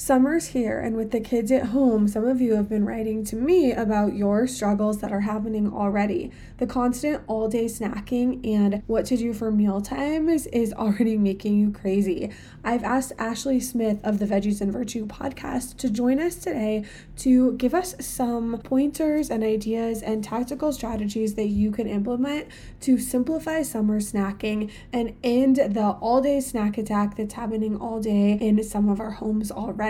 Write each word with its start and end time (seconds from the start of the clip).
Summer's 0.00 0.46
here, 0.46 0.80
and 0.80 0.96
with 0.96 1.10
the 1.10 1.20
kids 1.20 1.52
at 1.52 1.66
home, 1.66 2.08
some 2.08 2.26
of 2.26 2.40
you 2.40 2.54
have 2.54 2.70
been 2.70 2.86
writing 2.86 3.22
to 3.22 3.36
me 3.36 3.70
about 3.70 4.14
your 4.14 4.46
struggles 4.46 5.02
that 5.02 5.12
are 5.12 5.20
happening 5.20 5.70
already. 5.70 6.32
The 6.56 6.66
constant 6.66 7.22
all 7.26 7.48
day 7.50 7.66
snacking 7.66 8.40
and 8.48 8.82
what 8.86 9.04
to 9.06 9.18
do 9.18 9.34
for 9.34 9.50
meal 9.50 9.82
times 9.82 10.46
is 10.46 10.72
already 10.78 11.18
making 11.18 11.60
you 11.60 11.70
crazy. 11.70 12.32
I've 12.64 12.82
asked 12.82 13.12
Ashley 13.18 13.60
Smith 13.60 14.00
of 14.02 14.20
the 14.20 14.24
Veggies 14.24 14.62
and 14.62 14.72
Virtue 14.72 15.06
podcast 15.06 15.76
to 15.76 15.90
join 15.90 16.18
us 16.18 16.36
today 16.36 16.86
to 17.18 17.52
give 17.58 17.74
us 17.74 17.94
some 18.00 18.58
pointers 18.64 19.28
and 19.28 19.44
ideas 19.44 20.02
and 20.02 20.24
tactical 20.24 20.72
strategies 20.72 21.34
that 21.34 21.48
you 21.48 21.70
can 21.70 21.86
implement 21.86 22.48
to 22.80 22.98
simplify 22.98 23.60
summer 23.60 24.00
snacking 24.00 24.70
and 24.94 25.14
end 25.22 25.56
the 25.56 25.96
all 26.00 26.22
day 26.22 26.40
snack 26.40 26.78
attack 26.78 27.18
that's 27.18 27.34
happening 27.34 27.76
all 27.76 28.00
day 28.00 28.38
in 28.40 28.64
some 28.64 28.88
of 28.88 28.98
our 28.98 29.10
homes 29.10 29.50
already 29.50 29.89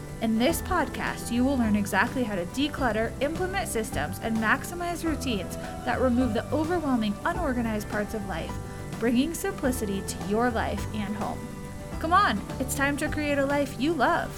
In 0.21 0.37
this 0.37 0.61
podcast, 0.61 1.31
you 1.31 1.43
will 1.43 1.57
learn 1.57 1.75
exactly 1.75 2.23
how 2.23 2.35
to 2.35 2.45
declutter, 2.47 3.11
implement 3.21 3.67
systems, 3.67 4.19
and 4.21 4.37
maximize 4.37 5.03
routines 5.03 5.57
that 5.83 5.99
remove 5.99 6.35
the 6.35 6.45
overwhelming, 6.51 7.15
unorganized 7.25 7.89
parts 7.89 8.13
of 8.13 8.27
life, 8.27 8.53
bringing 8.99 9.33
simplicity 9.33 10.03
to 10.07 10.27
your 10.29 10.51
life 10.51 10.85
and 10.93 11.15
home. 11.15 11.39
Come 11.99 12.13
on, 12.13 12.39
it's 12.59 12.75
time 12.75 12.97
to 12.97 13.09
create 13.09 13.39
a 13.39 13.45
life 13.47 13.75
you 13.79 13.93
love. 13.93 14.29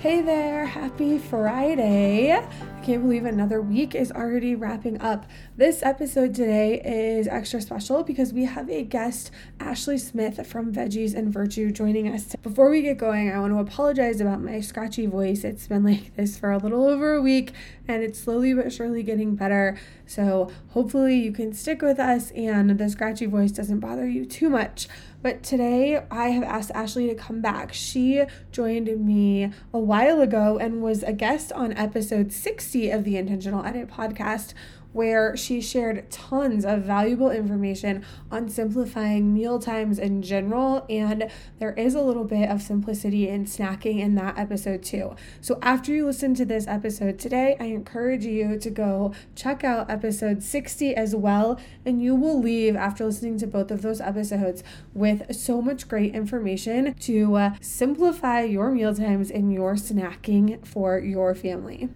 Hey 0.00 0.20
there, 0.20 0.66
happy 0.66 1.18
Friday 1.18 2.44
can't 2.86 3.02
believe 3.02 3.24
another 3.24 3.60
week 3.60 3.96
is 3.96 4.12
already 4.12 4.54
wrapping 4.54 5.00
up. 5.00 5.26
This 5.56 5.82
episode 5.82 6.36
today 6.36 6.80
is 6.84 7.26
extra 7.26 7.60
special 7.60 8.04
because 8.04 8.32
we 8.32 8.44
have 8.44 8.70
a 8.70 8.84
guest, 8.84 9.32
Ashley 9.58 9.98
Smith 9.98 10.46
from 10.46 10.72
Veggies 10.72 11.12
and 11.12 11.32
Virtue, 11.32 11.72
joining 11.72 12.06
us. 12.06 12.36
Before 12.44 12.70
we 12.70 12.82
get 12.82 12.96
going, 12.96 13.28
I 13.28 13.40
want 13.40 13.52
to 13.52 13.58
apologize 13.58 14.20
about 14.20 14.40
my 14.40 14.60
scratchy 14.60 15.06
voice. 15.06 15.42
It's 15.42 15.66
been 15.66 15.82
like 15.82 16.14
this 16.14 16.38
for 16.38 16.52
a 16.52 16.58
little 16.58 16.86
over 16.86 17.14
a 17.14 17.20
week 17.20 17.50
and 17.88 18.04
it's 18.04 18.20
slowly 18.20 18.54
but 18.54 18.72
surely 18.72 19.02
getting 19.02 19.34
better. 19.34 19.76
So 20.06 20.52
hopefully 20.68 21.18
you 21.18 21.32
can 21.32 21.52
stick 21.54 21.82
with 21.82 21.98
us 21.98 22.30
and 22.30 22.78
the 22.78 22.88
scratchy 22.88 23.26
voice 23.26 23.50
doesn't 23.50 23.80
bother 23.80 24.08
you 24.08 24.24
too 24.24 24.48
much. 24.48 24.86
But 25.22 25.42
today 25.42 26.04
I 26.08 26.28
have 26.28 26.44
asked 26.44 26.70
Ashley 26.72 27.08
to 27.08 27.14
come 27.16 27.40
back. 27.40 27.72
She 27.72 28.22
joined 28.52 29.04
me 29.04 29.50
a 29.74 29.78
while 29.78 30.20
ago 30.20 30.56
and 30.58 30.82
was 30.82 31.02
a 31.02 31.12
guest 31.12 31.50
on 31.50 31.72
episode 31.72 32.32
60 32.32 32.75
of 32.84 33.04
the 33.04 33.16
Intentional 33.16 33.64
Edit 33.64 33.88
podcast, 33.88 34.52
where 34.96 35.36
she 35.36 35.60
shared 35.60 36.10
tons 36.10 36.64
of 36.64 36.80
valuable 36.80 37.30
information 37.30 38.02
on 38.30 38.48
simplifying 38.48 39.34
meal 39.34 39.58
times 39.58 39.98
in 39.98 40.22
general. 40.22 40.86
And 40.88 41.30
there 41.58 41.74
is 41.74 41.94
a 41.94 42.00
little 42.00 42.24
bit 42.24 42.48
of 42.48 42.62
simplicity 42.62 43.28
in 43.28 43.44
snacking 43.44 44.00
in 44.00 44.14
that 44.14 44.38
episode 44.38 44.82
too. 44.82 45.14
So 45.42 45.58
after 45.60 45.92
you 45.92 46.06
listen 46.06 46.34
to 46.36 46.46
this 46.46 46.66
episode 46.66 47.18
today, 47.18 47.58
I 47.60 47.64
encourage 47.64 48.24
you 48.24 48.58
to 48.58 48.70
go 48.70 49.12
check 49.34 49.64
out 49.64 49.90
episode 49.90 50.42
60 50.42 50.94
as 50.94 51.14
well. 51.14 51.60
And 51.84 52.02
you 52.02 52.14
will 52.14 52.40
leave 52.40 52.74
after 52.74 53.04
listening 53.04 53.36
to 53.40 53.46
both 53.46 53.70
of 53.70 53.82
those 53.82 54.00
episodes 54.00 54.64
with 54.94 55.36
so 55.36 55.60
much 55.60 55.88
great 55.88 56.14
information 56.14 56.94
to 57.00 57.34
uh, 57.36 57.54
simplify 57.60 58.44
your 58.44 58.70
meal 58.70 58.94
times 58.94 59.30
and 59.30 59.52
your 59.52 59.74
snacking 59.74 60.66
for 60.66 60.98
your 60.98 61.34
family. 61.34 61.90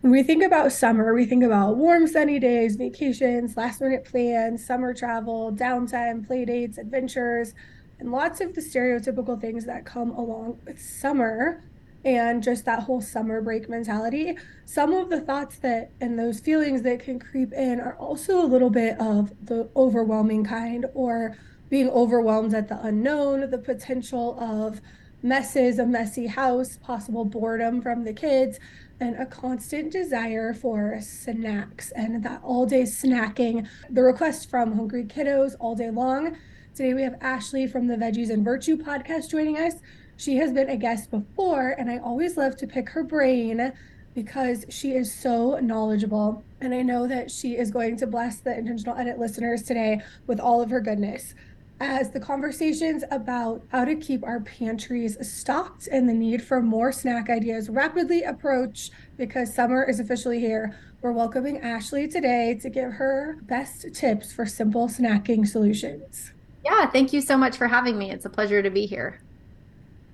When 0.00 0.12
we 0.12 0.22
think 0.22 0.42
about 0.42 0.72
summer, 0.72 1.12
we 1.12 1.26
think 1.26 1.44
about 1.44 1.76
warm, 1.76 2.06
sunny 2.06 2.38
days, 2.38 2.76
vacations, 2.76 3.54
last 3.54 3.82
minute 3.82 4.06
plans, 4.06 4.64
summer 4.64 4.94
travel, 4.94 5.52
downtime, 5.52 6.26
play 6.26 6.46
dates, 6.46 6.78
adventures, 6.78 7.52
and 7.98 8.10
lots 8.10 8.40
of 8.40 8.54
the 8.54 8.62
stereotypical 8.62 9.38
things 9.38 9.66
that 9.66 9.84
come 9.84 10.12
along 10.12 10.58
with 10.64 10.80
summer 10.80 11.62
and 12.02 12.42
just 12.42 12.64
that 12.64 12.84
whole 12.84 13.02
summer 13.02 13.42
break 13.42 13.68
mentality. 13.68 14.38
Some 14.64 14.94
of 14.94 15.10
the 15.10 15.20
thoughts 15.20 15.58
that 15.58 15.90
and 16.00 16.18
those 16.18 16.40
feelings 16.40 16.80
that 16.80 17.00
can 17.00 17.18
creep 17.18 17.52
in 17.52 17.78
are 17.78 17.94
also 17.96 18.42
a 18.42 18.48
little 18.48 18.70
bit 18.70 18.98
of 18.98 19.34
the 19.44 19.68
overwhelming 19.76 20.44
kind 20.44 20.86
or 20.94 21.36
being 21.68 21.90
overwhelmed 21.90 22.54
at 22.54 22.68
the 22.68 22.80
unknown, 22.80 23.50
the 23.50 23.58
potential 23.58 24.40
of 24.40 24.80
messes, 25.22 25.78
a 25.78 25.84
messy 25.84 26.26
house, 26.26 26.78
possible 26.78 27.26
boredom 27.26 27.82
from 27.82 28.04
the 28.04 28.14
kids, 28.14 28.58
and 29.00 29.16
a 29.16 29.26
constant 29.26 29.90
desire 29.90 30.52
for 30.52 30.98
snacks 31.00 31.90
and 31.92 32.22
that 32.22 32.40
all 32.44 32.66
day 32.66 32.82
snacking. 32.82 33.66
The 33.88 34.02
request 34.02 34.50
from 34.50 34.76
hungry 34.76 35.04
kiddos 35.04 35.54
all 35.58 35.74
day 35.74 35.90
long. 35.90 36.36
Today 36.74 36.94
we 36.94 37.02
have 37.02 37.16
Ashley 37.20 37.66
from 37.66 37.86
the 37.86 37.96
Veggies 37.96 38.30
and 38.30 38.44
Virtue 38.44 38.76
podcast 38.76 39.30
joining 39.30 39.56
us. 39.56 39.74
She 40.16 40.36
has 40.36 40.52
been 40.52 40.68
a 40.68 40.76
guest 40.76 41.10
before, 41.10 41.70
and 41.78 41.90
I 41.90 41.98
always 41.98 42.36
love 42.36 42.56
to 42.58 42.66
pick 42.66 42.90
her 42.90 43.02
brain 43.02 43.72
because 44.14 44.66
she 44.68 44.92
is 44.92 45.12
so 45.12 45.58
knowledgeable. 45.60 46.44
And 46.60 46.74
I 46.74 46.82
know 46.82 47.06
that 47.06 47.30
she 47.30 47.56
is 47.56 47.70
going 47.70 47.96
to 47.98 48.06
bless 48.06 48.40
the 48.40 48.56
intentional 48.56 48.96
edit 48.96 49.18
listeners 49.18 49.62
today 49.62 50.02
with 50.26 50.38
all 50.38 50.60
of 50.60 50.68
her 50.68 50.80
goodness 50.80 51.34
as 51.80 52.10
the 52.10 52.20
conversations 52.20 53.02
about 53.10 53.62
how 53.68 53.86
to 53.86 53.96
keep 53.96 54.22
our 54.22 54.40
pantries 54.40 55.16
stocked 55.26 55.88
and 55.90 56.06
the 56.06 56.12
need 56.12 56.42
for 56.42 56.60
more 56.60 56.92
snack 56.92 57.30
ideas 57.30 57.70
rapidly 57.70 58.22
approach 58.22 58.90
because 59.16 59.54
summer 59.54 59.82
is 59.82 59.98
officially 59.98 60.38
here. 60.38 60.78
We're 61.00 61.12
welcoming 61.12 61.58
Ashley 61.60 62.06
today 62.06 62.58
to 62.60 62.68
give 62.68 62.92
her 62.92 63.38
best 63.42 63.94
tips 63.94 64.30
for 64.30 64.44
simple 64.44 64.88
snacking 64.88 65.46
solutions. 65.46 66.32
Yeah, 66.62 66.86
thank 66.90 67.14
you 67.14 67.22
so 67.22 67.38
much 67.38 67.56
for 67.56 67.66
having 67.66 67.96
me. 67.96 68.10
It's 68.10 68.26
a 68.26 68.30
pleasure 68.30 68.62
to 68.62 68.70
be 68.70 68.84
here. 68.84 69.22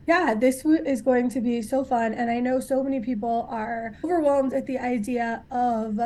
Yeah, 0.06 0.34
this 0.38 0.64
is 0.64 1.02
going 1.02 1.28
to 1.30 1.40
be 1.40 1.60
so 1.62 1.84
fun. 1.84 2.14
And 2.14 2.30
I 2.30 2.38
know 2.38 2.60
so 2.60 2.84
many 2.84 3.00
people 3.00 3.48
are 3.50 3.96
overwhelmed 4.04 4.52
at 4.52 4.66
the 4.66 4.78
idea 4.78 5.42
of 5.50 5.98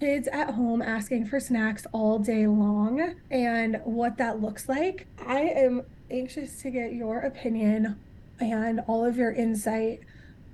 kids 0.00 0.28
at 0.28 0.54
home 0.54 0.82
asking 0.82 1.26
for 1.26 1.40
snacks 1.40 1.86
all 1.92 2.18
day 2.18 2.46
long 2.46 3.14
and 3.30 3.80
what 3.84 4.16
that 4.18 4.40
looks 4.40 4.68
like. 4.68 5.06
I 5.24 5.40
am 5.40 5.82
anxious 6.10 6.60
to 6.62 6.70
get 6.70 6.92
your 6.92 7.20
opinion 7.20 7.98
and 8.38 8.80
all 8.86 9.04
of 9.04 9.16
your 9.16 9.32
insight 9.32 10.00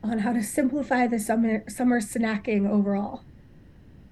on 0.03 0.19
how 0.19 0.33
to 0.33 0.43
simplify 0.43 1.07
the 1.07 1.19
summer 1.19 1.65
summer 1.69 2.01
snacking 2.01 2.69
overall. 2.69 3.23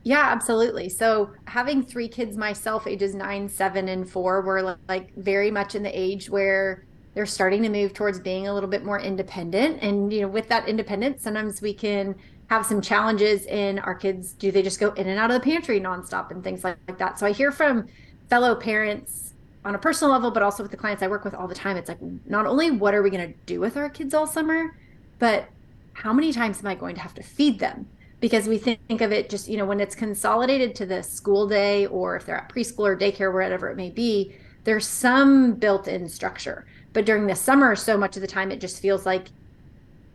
Yeah, 0.03 0.29
absolutely. 0.31 0.89
So, 0.89 1.33
having 1.45 1.83
three 1.85 2.09
kids 2.09 2.37
myself, 2.37 2.87
ages 2.87 3.15
nine, 3.15 3.49
seven, 3.49 3.89
and 3.89 4.09
four, 4.09 4.41
we're 4.43 4.77
like 4.89 5.15
very 5.17 5.51
much 5.51 5.75
in 5.75 5.83
the 5.83 5.99
age 5.99 6.31
where 6.31 6.85
they're 7.15 7.27
starting 7.27 7.63
to 7.65 7.69
move 7.69 7.93
towards 7.93 8.19
being 8.21 8.49
a 8.49 8.55
little 8.55 8.69
bit 8.69 8.85
more 8.85 9.01
independent. 9.01 9.83
And, 9.83 10.13
you 10.13 10.23
know, 10.23 10.29
with 10.29 10.49
that 10.49 10.69
independence, 10.69 11.23
sometimes 11.23 11.61
we 11.61 11.75
can 11.75 12.15
have 12.51 12.67
some 12.67 12.83
challenges 12.83 13.47
in 13.47 13.79
our 13.79 13.95
kids 13.95 14.33
do 14.33 14.51
they 14.51 14.63
just 14.63 14.79
go 14.79 14.91
in 14.93 15.07
and 15.07 15.19
out 15.19 15.31
of 15.31 15.41
the 15.41 15.45
pantry 15.45 15.81
nonstop 15.81 16.31
and 16.31 16.45
things 16.45 16.63
like, 16.63 16.77
like 16.87 16.99
that? 16.99 17.19
So 17.19 17.27
i 17.27 17.33
hear 17.33 17.51
from 17.51 17.87
fellow 18.29 18.55
parents 18.55 19.33
on 19.65 19.75
a 19.75 19.79
personal 19.79 20.13
level 20.13 20.31
but 20.31 20.43
also 20.43 20.63
with 20.63 20.71
the 20.71 20.77
clients 20.77 21.03
i 21.03 21.09
work 21.09 21.25
with 21.25 21.35
all 21.35 21.49
the 21.49 21.55
time 21.55 21.77
it's 21.77 21.89
like 21.89 21.99
not 22.27 22.47
only 22.47 22.71
what 22.71 22.93
are 22.93 23.03
we 23.03 23.11
going 23.11 23.27
to 23.33 23.39
do 23.47 23.61
with 23.61 23.77
our 23.77 23.89
kids 23.89 24.15
all 24.15 24.27
summer 24.27 24.77
but 25.19 25.49
how 25.93 26.13
many 26.13 26.33
times 26.33 26.61
am 26.61 26.67
i 26.67 26.75
going 26.75 26.95
to 26.95 27.01
have 27.01 27.15
to 27.15 27.23
feed 27.23 27.59
them? 27.59 27.87
Because 28.21 28.49
we 28.49 28.59
think 28.59 29.01
of 29.01 29.13
it 29.13 29.31
just 29.31 29.49
you 29.49 29.57
know 29.57 29.65
when 29.65 29.81
it's 29.81 29.95
consolidated 29.95 30.75
to 30.77 30.87
the 30.87 31.03
school 31.03 31.47
day 31.47 31.87
or 31.87 32.17
if 32.17 32.27
they're 32.27 32.37
at 32.37 32.49
preschool 32.49 32.81
or 32.81 32.97
daycare 32.97 33.33
wherever 33.33 33.69
it 33.69 33.77
may 33.77 33.91
be 33.91 34.35
there's 34.65 34.87
some 34.87 35.55
built-in 35.55 36.09
structure. 36.09 36.67
But 36.93 37.07
during 37.07 37.27
the 37.27 37.37
summer 37.37 37.77
so 37.77 37.97
much 37.97 38.17
of 38.17 38.23
the 38.23 38.29
time 38.29 38.51
it 38.51 38.61
just 38.61 38.83
feels 38.83 39.07
like 39.07 39.29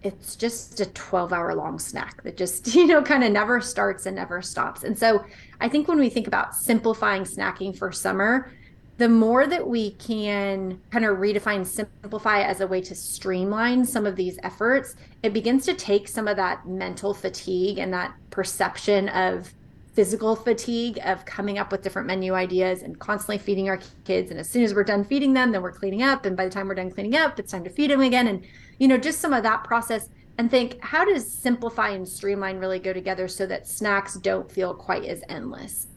it's 0.04 0.36
just 0.36 0.80
a 0.80 0.86
12 0.86 1.34
hour 1.34 1.56
long 1.56 1.80
snack 1.80 2.22
that 2.24 2.38
just, 2.38 2.74
you 2.76 2.86
know, 2.88 3.02
kind 3.02 3.24
of 3.24 3.32
never 3.32 3.62
starts 3.62 4.06
and 4.06 4.16
never 4.16 4.42
stops. 4.42 4.84
And 4.84 4.98
so 4.98 5.26
I 5.60 5.70
think 5.70 5.88
when 5.88 6.00
we 6.00 6.10
think 6.10 6.28
about 6.28 6.56
simplifying 6.56 7.24
snacking 7.24 7.78
for 7.78 7.92
summer, 7.92 8.52
the 8.98 9.10
more 9.10 9.46
that 9.46 9.68
we 9.68 9.92
can 9.92 10.80
kind 10.90 11.04
of 11.04 11.18
redefine 11.18 11.66
simplify 11.66 12.42
as 12.42 12.62
a 12.62 12.68
way 12.68 12.80
to 12.82 12.96
streamline 12.96 13.84
some 13.84 14.06
of 14.06 14.16
these 14.16 14.40
efforts, 14.44 14.96
it 15.22 15.34
begins 15.34 15.66
to 15.66 15.74
take 15.74 16.08
some 16.08 16.30
of 16.30 16.38
that 16.38 16.66
mental 16.66 17.14
fatigue 17.14 17.78
and 17.78 17.94
that 17.94 18.14
perception 18.30 19.10
of 19.10 19.54
physical 19.96 20.36
fatigue 20.36 21.00
of 21.06 21.26
coming 21.26 21.58
up 21.58 21.72
with 21.72 21.82
different 21.82 22.08
menu 22.08 22.34
ideas 22.34 22.84
and 22.84 23.00
constantly 23.00 23.38
feeding 23.38 23.70
our 23.70 23.80
kids. 24.04 24.30
And 24.30 24.40
as 24.40 24.50
soon 24.50 24.64
as 24.64 24.74
we're 24.74 24.84
done 24.84 25.04
feeding 25.06 25.34
them, 25.34 25.52
then 25.52 25.62
we're 25.62 25.72
cleaning 25.72 26.04
up. 26.04 26.26
And 26.26 26.36
by 26.36 26.46
the 26.46 26.52
time 26.52 26.68
we're 26.68 26.76
done 26.76 26.92
cleaning 26.92 27.16
up, 27.16 27.40
it's 27.40 27.52
time 27.52 27.64
to 27.64 27.70
feed 27.70 27.92
them 27.92 28.02
again. 28.02 28.28
And, 28.28 28.46
you 28.80 28.88
know, 28.88 28.98
just 28.98 29.20
some 29.20 29.34
of 29.34 29.44
that 29.44 29.64
process 29.64 30.10
and 30.38 30.52
think 30.52 30.78
how 30.82 31.06
does 31.06 31.30
simplify 31.30 31.90
and 31.90 32.08
streamline 32.08 32.58
really 32.58 32.80
go 32.80 32.92
together 32.92 33.28
so 33.28 33.46
that 33.46 33.68
snacks 33.68 34.16
don't 34.16 34.52
feel 34.52 34.74
quite 34.74 35.06
as 35.06 35.24
endless? 35.30 35.88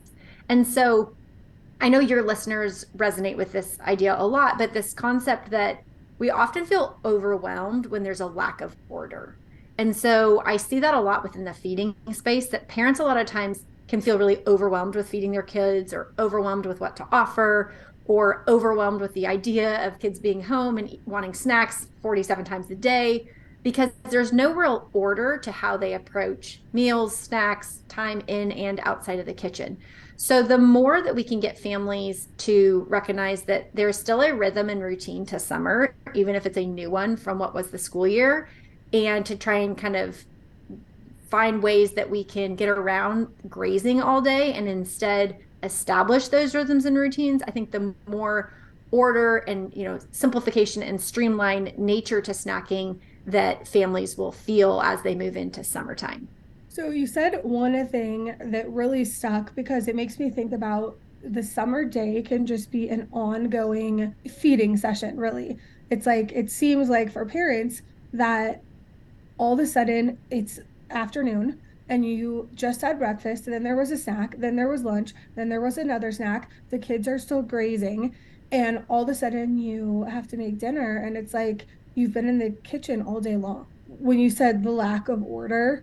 And 0.48 0.66
so 0.66 1.14
I 1.80 1.88
know 1.88 2.00
your 2.00 2.22
listeners 2.22 2.86
resonate 2.96 3.36
with 3.36 3.52
this 3.52 3.78
idea 3.80 4.16
a 4.19 4.26
lot, 4.26 4.58
but 4.58 4.72
this 4.72 4.92
concept 4.92 5.50
that 5.50 5.82
we 6.19 6.30
often 6.30 6.66
feel 6.66 6.98
overwhelmed 7.04 7.86
when 7.86 8.02
there's 8.02 8.20
a 8.20 8.26
lack 8.26 8.60
of 8.60 8.76
order. 8.88 9.36
And 9.78 9.96
so 9.96 10.42
I 10.44 10.56
see 10.56 10.80
that 10.80 10.94
a 10.94 11.00
lot 11.00 11.22
within 11.22 11.44
the 11.44 11.54
feeding 11.54 11.94
space 12.12 12.48
that 12.48 12.66
parents 12.66 12.98
a 12.98 13.04
lot 13.04 13.16
of 13.16 13.26
times 13.26 13.64
can 13.86 14.00
feel 14.00 14.19
really 14.19 14.42
overwhelmed 14.46 14.96
with 14.96 15.08
feeding 15.08 15.30
their 15.30 15.42
kids 15.42 15.94
or 15.94 16.12
overwhelmed 16.19 16.66
with 16.66 16.80
what 16.80 16.96
to 16.96 17.06
offer 17.12 17.72
or 18.08 18.43
overwhelmed 18.49 19.00
with 19.00 19.12
the 19.14 19.26
idea 19.26 19.87
of 19.87 19.99
kids 19.99 20.19
being 20.19 20.43
home 20.43 20.78
and 20.78 20.99
wanting 21.06 21.34
snacks 21.34 21.87
47 22.02 22.44
times 22.44 22.70
a 22.70 22.75
day 22.75 23.28
because 23.62 23.90
there's 24.08 24.32
no 24.32 24.52
real 24.52 24.88
order 24.93 25.37
to 25.37 25.52
how 25.52 25.76
they 25.76 25.94
approach 25.94 26.60
meals, 26.72 27.14
snacks, 27.14 27.82
time 27.88 28.22
in 28.26 28.50
and 28.52 28.81
outside 28.84 29.19
of 29.19 29.26
the 29.26 29.34
kitchen. 29.34 29.76
So, 30.16 30.43
the 30.43 30.58
more 30.58 31.00
that 31.02 31.14
we 31.14 31.22
can 31.22 31.38
get 31.38 31.58
families 31.58 32.28
to 32.38 32.87
recognize 32.88 33.43
that 33.43 33.70
there's 33.75 33.96
still 33.96 34.22
a 34.22 34.34
rhythm 34.34 34.69
and 34.69 34.82
routine 34.82 35.25
to 35.26 35.38
summer, 35.38 35.94
even 36.14 36.34
if 36.34 36.44
it's 36.44 36.56
a 36.56 36.64
new 36.64 36.90
one 36.90 37.16
from 37.16 37.38
what 37.38 37.54
was 37.54 37.70
the 37.70 37.78
school 37.78 38.06
year, 38.06 38.49
and 38.93 39.25
to 39.26 39.37
try 39.37 39.58
and 39.58 39.78
kind 39.78 39.94
of 39.94 40.25
find 41.31 41.62
ways 41.62 41.93
that 41.93 42.08
we 42.08 42.25
can 42.25 42.56
get 42.56 42.69
around 42.69 43.28
grazing 43.49 44.00
all 44.00 44.20
day 44.20 44.54
and 44.54 44.66
instead 44.66 45.37
establish 45.62 46.28
those 46.28 46.55
rhythms 46.55 46.84
and 46.84 46.96
routines, 46.96 47.43
I 47.46 47.50
think 47.50 47.70
the 47.70 47.94
more 48.06 48.52
order 48.90 49.38
and 49.38 49.75
you 49.75 49.84
know 49.84 49.99
simplification 50.12 50.82
and 50.82 51.00
streamline 51.00 51.75
nature 51.76 52.22
to 52.22 52.31
snacking 52.31 52.99
that 53.26 53.69
families 53.69 54.16
will 54.16 54.32
feel 54.32 54.81
as 54.81 55.02
they 55.02 55.14
move 55.14 55.37
into 55.37 55.62
summertime. 55.62 56.26
So 56.69 56.90
you 56.90 57.06
said 57.06 57.40
one 57.43 57.87
thing 57.88 58.34
that 58.40 58.70
really 58.70 59.05
stuck 59.05 59.55
because 59.55 59.88
it 59.88 59.96
makes 59.96 60.19
me 60.19 60.31
think 60.31 60.52
about 60.52 60.96
the 61.22 61.43
summer 61.43 61.84
day 61.84 62.22
can 62.22 62.46
just 62.46 62.70
be 62.70 62.88
an 62.88 63.08
ongoing 63.12 64.14
feeding 64.31 64.76
session, 64.76 65.16
really. 65.16 65.58
It's 65.90 66.06
like 66.06 66.32
it 66.32 66.50
seems 66.50 66.88
like 66.88 67.12
for 67.12 67.26
parents 67.26 67.82
that 68.12 68.62
all 69.37 69.52
of 69.52 69.58
a 69.58 69.66
sudden 69.66 70.19
it's 70.31 70.61
afternoon 70.90 71.61
and 71.88 72.05
you 72.05 72.49
just 72.55 72.82
had 72.82 72.99
breakfast 72.99 73.46
then 73.46 73.62
there 73.62 73.76
was 73.76 73.90
a 73.90 73.96
snack, 73.96 74.37
then 74.38 74.56
there 74.56 74.69
was 74.69 74.82
lunch, 74.82 75.14
then 75.35 75.49
there 75.49 75.61
was 75.61 75.79
another 75.79 76.12
snack. 76.12 76.50
The 76.70 76.79
kids 76.79 77.08
are 77.08 77.19
still 77.19 77.43
grazing 77.43 78.14
and 78.50 78.85
all 78.88 79.02
of 79.02 79.08
a 79.08 79.14
sudden 79.14 79.58
you 79.58 80.05
have 80.05 80.29
to 80.29 80.37
make 80.37 80.58
dinner 80.58 80.96
and 80.96 81.17
it's 81.17 81.35
like 81.35 81.67
you've 81.94 82.14
been 82.14 82.29
in 82.29 82.38
the 82.38 82.50
kitchen 82.50 83.02
all 83.02 83.20
day 83.20 83.37
long. 83.37 83.67
When 83.87 84.19
you 84.19 84.31
said 84.31 84.62
the 84.62 84.70
lack 84.70 85.08
of 85.08 85.23
order, 85.23 85.82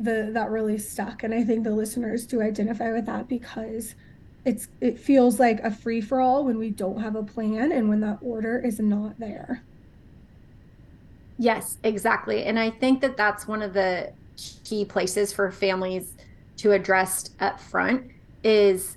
the 0.00 0.30
that 0.32 0.50
really 0.50 0.78
stuck 0.78 1.22
and 1.22 1.34
i 1.34 1.44
think 1.44 1.62
the 1.62 1.70
listeners 1.70 2.26
do 2.26 2.40
identify 2.40 2.90
with 2.90 3.04
that 3.04 3.28
because 3.28 3.94
it's 4.46 4.68
it 4.80 4.98
feels 4.98 5.38
like 5.38 5.60
a 5.60 5.70
free 5.70 6.00
for 6.00 6.20
all 6.20 6.44
when 6.44 6.58
we 6.58 6.70
don't 6.70 7.02
have 7.02 7.14
a 7.14 7.22
plan 7.22 7.70
and 7.70 7.88
when 7.88 8.00
that 8.00 8.18
order 8.22 8.58
is 8.58 8.80
not 8.80 9.18
there 9.20 9.62
yes 11.38 11.76
exactly 11.84 12.44
and 12.44 12.58
i 12.58 12.70
think 12.70 13.02
that 13.02 13.16
that's 13.16 13.46
one 13.46 13.60
of 13.60 13.74
the 13.74 14.10
key 14.64 14.84
places 14.84 15.32
for 15.32 15.50
families 15.50 16.12
to 16.58 16.72
address 16.72 17.30
up 17.40 17.60
front 17.60 18.10
is 18.44 18.96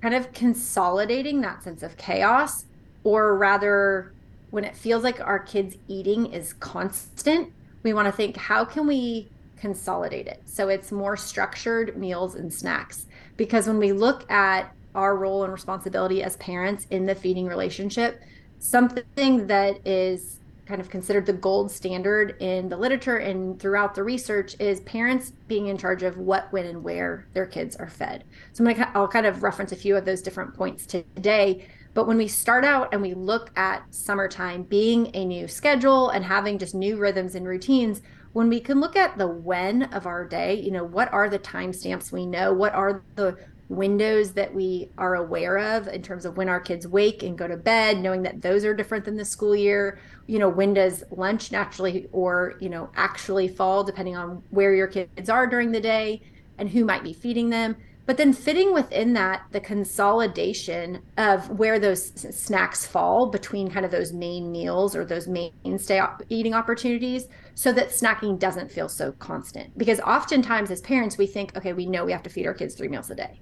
kind 0.00 0.14
of 0.14 0.32
consolidating 0.32 1.40
that 1.40 1.62
sense 1.62 1.82
of 1.82 1.96
chaos 1.96 2.64
or 3.04 3.36
rather 3.36 4.12
when 4.50 4.64
it 4.64 4.76
feels 4.76 5.02
like 5.02 5.20
our 5.20 5.38
kids 5.38 5.76
eating 5.88 6.26
is 6.32 6.52
constant 6.54 7.52
we 7.82 7.92
want 7.92 8.06
to 8.06 8.12
think 8.12 8.36
how 8.36 8.64
can 8.64 8.86
we 8.86 9.28
consolidate 9.62 10.26
it. 10.26 10.42
So 10.44 10.68
it's 10.68 10.90
more 10.90 11.16
structured 11.16 11.96
meals 11.96 12.34
and 12.34 12.52
snacks. 12.52 13.06
Because 13.36 13.68
when 13.68 13.78
we 13.78 13.92
look 13.92 14.28
at 14.28 14.74
our 14.96 15.16
role 15.16 15.44
and 15.44 15.52
responsibility 15.52 16.20
as 16.24 16.36
parents 16.38 16.88
in 16.90 17.06
the 17.06 17.14
feeding 17.14 17.46
relationship, 17.46 18.20
something 18.58 19.46
that 19.46 19.86
is 19.86 20.40
kind 20.66 20.80
of 20.80 20.90
considered 20.90 21.26
the 21.26 21.32
gold 21.32 21.70
standard 21.70 22.36
in 22.40 22.68
the 22.68 22.76
literature 22.76 23.16
and 23.16 23.58
throughout 23.58 23.94
the 23.94 24.02
research 24.02 24.54
is 24.60 24.80
parents 24.80 25.32
being 25.48 25.66
in 25.66 25.76
charge 25.76 26.02
of 26.02 26.16
what, 26.16 26.52
when, 26.52 26.66
and 26.66 26.82
where 26.82 27.26
their 27.32 27.46
kids 27.46 27.76
are 27.76 27.88
fed. 27.88 28.24
So 28.52 28.64
I'm 28.64 28.72
gonna, 28.72 28.90
I'll 28.94 29.08
kind 29.08 29.26
of 29.26 29.42
reference 29.42 29.72
a 29.72 29.76
few 29.76 29.96
of 29.96 30.04
those 30.04 30.22
different 30.22 30.54
points 30.54 30.86
today. 30.86 31.66
But 31.94 32.06
when 32.06 32.16
we 32.16 32.28
start 32.28 32.64
out 32.64 32.92
and 32.92 33.02
we 33.02 33.12
look 33.12 33.50
at 33.56 33.82
summertime 33.94 34.62
being 34.62 35.10
a 35.14 35.24
new 35.24 35.46
schedule 35.46 36.10
and 36.10 36.24
having 36.24 36.58
just 36.58 36.74
new 36.74 36.96
rhythms 36.96 37.34
and 37.34 37.46
routines, 37.46 38.00
when 38.32 38.48
we 38.48 38.60
can 38.60 38.80
look 38.80 38.96
at 38.96 39.18
the 39.18 39.26
when 39.26 39.82
of 39.84 40.06
our 40.06 40.26
day, 40.26 40.54
you 40.54 40.70
know, 40.70 40.84
what 40.84 41.12
are 41.12 41.28
the 41.28 41.38
timestamps 41.38 42.10
we 42.10 42.24
know? 42.24 42.52
What 42.52 42.74
are 42.74 43.02
the 43.14 43.36
windows 43.68 44.32
that 44.32 44.54
we 44.54 44.90
are 44.98 45.14
aware 45.16 45.58
of 45.58 45.88
in 45.88 46.02
terms 46.02 46.24
of 46.24 46.36
when 46.36 46.48
our 46.48 46.60
kids 46.60 46.86
wake 46.86 47.22
and 47.22 47.38
go 47.38 47.48
to 47.48 47.56
bed, 47.56 47.98
knowing 47.98 48.22
that 48.22 48.42
those 48.42 48.64
are 48.64 48.74
different 48.74 49.04
than 49.04 49.16
the 49.16 49.24
school 49.24 49.56
year? 49.56 49.98
You 50.26 50.38
know, 50.38 50.48
when 50.48 50.74
does 50.74 51.04
lunch 51.10 51.52
naturally 51.52 52.08
or, 52.12 52.54
you 52.60 52.68
know, 52.68 52.90
actually 52.94 53.48
fall 53.48 53.84
depending 53.84 54.16
on 54.16 54.42
where 54.50 54.74
your 54.74 54.88
kids 54.88 55.30
are 55.30 55.46
during 55.46 55.72
the 55.72 55.80
day 55.80 56.22
and 56.58 56.68
who 56.68 56.84
might 56.84 57.02
be 57.02 57.12
feeding 57.12 57.50
them? 57.50 57.76
but 58.04 58.16
then 58.16 58.32
fitting 58.32 58.72
within 58.72 59.12
that 59.12 59.42
the 59.52 59.60
consolidation 59.60 61.00
of 61.16 61.48
where 61.50 61.78
those 61.78 62.04
snacks 62.36 62.86
fall 62.86 63.26
between 63.26 63.70
kind 63.70 63.84
of 63.84 63.90
those 63.90 64.12
main 64.12 64.50
meals 64.50 64.96
or 64.96 65.04
those 65.04 65.28
mainstay 65.28 66.00
eating 66.28 66.54
opportunities 66.54 67.28
so 67.54 67.72
that 67.72 67.90
snacking 67.90 68.38
doesn't 68.38 68.70
feel 68.70 68.88
so 68.88 69.12
constant 69.12 69.76
because 69.78 70.00
oftentimes 70.00 70.70
as 70.70 70.80
parents 70.80 71.16
we 71.16 71.26
think 71.26 71.56
okay 71.56 71.72
we 71.72 71.86
know 71.86 72.04
we 72.04 72.12
have 72.12 72.22
to 72.22 72.30
feed 72.30 72.46
our 72.46 72.54
kids 72.54 72.74
three 72.74 72.88
meals 72.88 73.10
a 73.10 73.14
day 73.14 73.40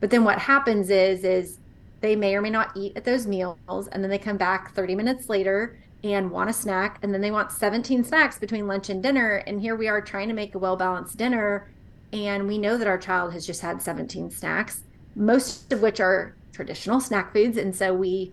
but 0.00 0.10
then 0.10 0.24
what 0.24 0.38
happens 0.38 0.90
is 0.90 1.24
is 1.24 1.58
they 2.00 2.14
may 2.14 2.34
or 2.34 2.42
may 2.42 2.50
not 2.50 2.76
eat 2.76 2.96
at 2.96 3.04
those 3.04 3.26
meals 3.26 3.58
and 3.68 4.02
then 4.02 4.10
they 4.10 4.18
come 4.18 4.36
back 4.36 4.74
30 4.74 4.94
minutes 4.94 5.28
later 5.28 5.78
and 6.04 6.30
want 6.30 6.50
a 6.50 6.52
snack 6.52 6.98
and 7.02 7.12
then 7.12 7.20
they 7.20 7.30
want 7.30 7.50
17 7.50 8.04
snacks 8.04 8.38
between 8.38 8.66
lunch 8.66 8.90
and 8.90 9.02
dinner 9.02 9.36
and 9.46 9.60
here 9.60 9.76
we 9.76 9.88
are 9.88 10.00
trying 10.00 10.28
to 10.28 10.34
make 10.34 10.54
a 10.54 10.58
well 10.58 10.76
balanced 10.76 11.16
dinner 11.16 11.68
and 12.12 12.46
we 12.46 12.58
know 12.58 12.76
that 12.76 12.86
our 12.86 12.98
child 12.98 13.32
has 13.32 13.46
just 13.46 13.60
had 13.60 13.82
17 13.82 14.30
snacks 14.30 14.82
most 15.16 15.72
of 15.72 15.80
which 15.80 15.98
are 15.98 16.34
traditional 16.52 17.00
snack 17.00 17.32
foods. 17.32 17.56
And 17.56 17.74
so 17.74 17.92
we 17.94 18.32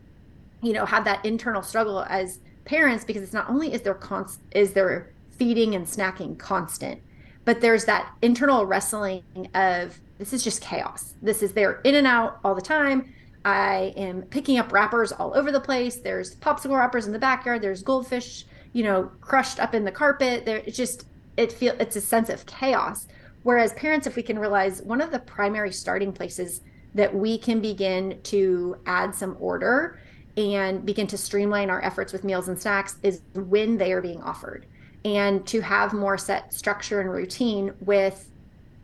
you 0.61 0.73
know 0.73 0.85
have 0.85 1.03
that 1.05 1.25
internal 1.25 1.61
struggle 1.61 2.05
as 2.07 2.39
parents 2.65 3.03
because 3.03 3.21
it's 3.21 3.33
not 3.33 3.49
only 3.49 3.73
is 3.73 3.81
there 3.81 3.93
const- 3.93 4.39
is 4.51 4.73
there 4.73 5.09
feeding 5.37 5.75
and 5.75 5.85
snacking 5.85 6.37
constant 6.37 7.01
but 7.43 7.59
there's 7.59 7.83
that 7.83 8.09
internal 8.21 8.65
wrestling 8.65 9.23
of 9.53 9.99
this 10.23 10.31
is 10.31 10.43
just 10.43 10.61
chaos. 10.61 11.15
This 11.21 11.43
is 11.43 11.51
they're 11.51 11.81
in 11.83 11.95
and 11.95 12.07
out 12.07 12.39
all 12.45 12.55
the 12.55 12.61
time. 12.61 13.13
I 13.43 13.93
am 13.97 14.21
picking 14.21 14.57
up 14.57 14.71
wrappers 14.71 15.11
all 15.11 15.35
over 15.35 15.51
the 15.51 15.59
place. 15.59 15.97
There's 15.97 16.35
popsicle 16.37 16.77
wrappers 16.77 17.07
in 17.07 17.11
the 17.11 17.19
backyard. 17.19 17.61
There's 17.61 17.83
goldfish 17.83 18.45
you 18.71 18.83
know 18.83 19.11
crushed 19.19 19.59
up 19.59 19.75
in 19.75 19.83
the 19.83 19.91
carpet. 19.91 20.45
There 20.45 20.63
it's 20.65 20.77
just 20.77 21.07
it 21.35 21.51
feel 21.51 21.75
it's 21.77 21.97
a 21.97 22.01
sense 22.01 22.29
of 22.29 22.45
chaos. 22.45 23.07
Whereas 23.43 23.73
parents, 23.73 24.07
if 24.07 24.15
we 24.15 24.23
can 24.23 24.39
realize 24.39 24.81
one 24.81 25.01
of 25.01 25.11
the 25.11 25.19
primary 25.19 25.73
starting 25.73 26.13
places 26.13 26.61
that 26.95 27.13
we 27.13 27.37
can 27.37 27.59
begin 27.59 28.21
to 28.23 28.77
add 28.85 29.13
some 29.13 29.35
order 29.41 29.99
and 30.37 30.85
begin 30.85 31.07
to 31.07 31.17
streamline 31.17 31.69
our 31.69 31.83
efforts 31.83 32.13
with 32.13 32.23
meals 32.23 32.47
and 32.47 32.57
snacks 32.57 32.95
is 33.03 33.23
when 33.33 33.77
they 33.77 33.91
are 33.91 34.01
being 34.01 34.21
offered. 34.21 34.65
And 35.03 35.45
to 35.47 35.59
have 35.59 35.91
more 35.91 36.17
set 36.17 36.53
structure 36.53 37.01
and 37.01 37.11
routine 37.11 37.73
with 37.81 38.29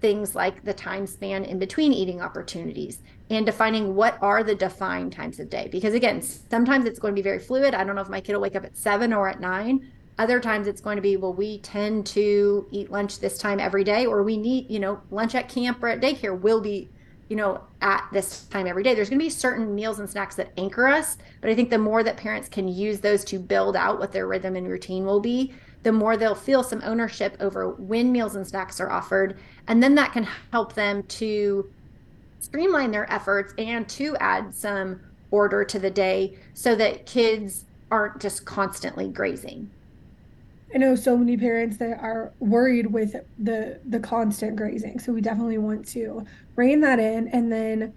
things 0.01 0.35
like 0.35 0.63
the 0.63 0.73
time 0.73 1.05
span 1.05 1.43
in 1.43 1.59
between 1.59 1.91
eating 1.93 2.21
opportunities 2.21 2.99
and 3.29 3.45
defining 3.45 3.95
what 3.95 4.17
are 4.21 4.43
the 4.43 4.55
defined 4.55 5.11
times 5.11 5.39
of 5.39 5.49
day 5.49 5.67
because 5.71 5.93
again 5.93 6.21
sometimes 6.21 6.85
it's 6.85 6.99
going 6.99 7.13
to 7.13 7.19
be 7.19 7.23
very 7.23 7.39
fluid 7.39 7.73
i 7.73 7.83
don't 7.83 7.95
know 7.95 8.01
if 8.01 8.09
my 8.09 8.21
kid 8.21 8.33
will 8.33 8.41
wake 8.41 8.55
up 8.55 8.63
at 8.63 8.77
seven 8.77 9.11
or 9.13 9.27
at 9.27 9.39
nine 9.39 9.85
other 10.19 10.41
times 10.41 10.67
it's 10.67 10.81
going 10.81 10.97
to 10.97 11.01
be, 11.01 11.15
well, 11.15 11.33
we 11.33 11.59
tend 11.59 12.05
to 12.05 12.67
eat 12.71 12.91
lunch 12.91 13.19
this 13.19 13.37
time 13.37 13.57
every 13.57 13.85
day, 13.85 14.05
or 14.05 14.21
we 14.21 14.35
need, 14.35 14.69
you 14.69 14.77
know, 14.77 15.01
lunch 15.11 15.33
at 15.33 15.47
camp 15.47 15.81
or 15.81 15.87
at 15.87 16.01
daycare 16.01 16.37
will 16.37 16.59
be, 16.59 16.89
you 17.29 17.37
know, 17.37 17.63
at 17.81 18.05
this 18.11 18.43
time 18.45 18.67
every 18.67 18.83
day. 18.83 18.93
There's 18.93 19.09
going 19.09 19.19
to 19.19 19.25
be 19.25 19.29
certain 19.29 19.73
meals 19.73 19.99
and 19.99 20.09
snacks 20.09 20.35
that 20.35 20.51
anchor 20.57 20.87
us. 20.87 21.17
But 21.39 21.49
I 21.49 21.55
think 21.55 21.69
the 21.69 21.77
more 21.77 22.03
that 22.03 22.17
parents 22.17 22.49
can 22.49 22.67
use 22.67 22.99
those 22.99 23.23
to 23.25 23.39
build 23.39 23.77
out 23.77 23.97
what 23.97 24.11
their 24.11 24.27
rhythm 24.27 24.57
and 24.57 24.67
routine 24.67 25.05
will 25.05 25.21
be, 25.21 25.53
the 25.83 25.91
more 25.91 26.17
they'll 26.17 26.35
feel 26.35 26.63
some 26.63 26.81
ownership 26.83 27.37
over 27.39 27.69
when 27.71 28.11
meals 28.11 28.35
and 28.35 28.45
snacks 28.45 28.79
are 28.79 28.89
offered. 28.89 29.39
And 29.67 29.81
then 29.81 29.95
that 29.95 30.11
can 30.11 30.27
help 30.51 30.73
them 30.73 31.03
to 31.03 31.69
streamline 32.39 32.91
their 32.91 33.11
efforts 33.11 33.53
and 33.57 33.87
to 33.89 34.15
add 34.17 34.53
some 34.53 34.99
order 35.31 35.63
to 35.63 35.79
the 35.79 35.89
day 35.89 36.37
so 36.53 36.75
that 36.75 37.05
kids 37.05 37.65
aren't 37.91 38.19
just 38.19 38.45
constantly 38.45 39.07
grazing. 39.07 39.69
I 40.73 40.77
know 40.77 40.95
so 40.95 41.17
many 41.17 41.35
parents 41.35 41.77
that 41.77 41.99
are 41.99 42.31
worried 42.39 42.87
with 42.87 43.15
the 43.39 43.79
the 43.85 43.99
constant 43.99 44.55
grazing. 44.55 44.99
So 44.99 45.11
we 45.11 45.21
definitely 45.21 45.57
want 45.57 45.87
to 45.89 46.25
rein 46.55 46.81
that 46.81 46.99
in 46.99 47.27
and 47.29 47.51
then 47.51 47.93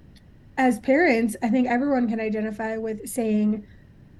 as 0.59 0.79
parents, 0.81 1.35
I 1.43 1.49
think 1.49 1.69
everyone 1.69 2.09
can 2.09 2.21
identify 2.21 2.77
with 2.77 3.09
saying 3.09 3.67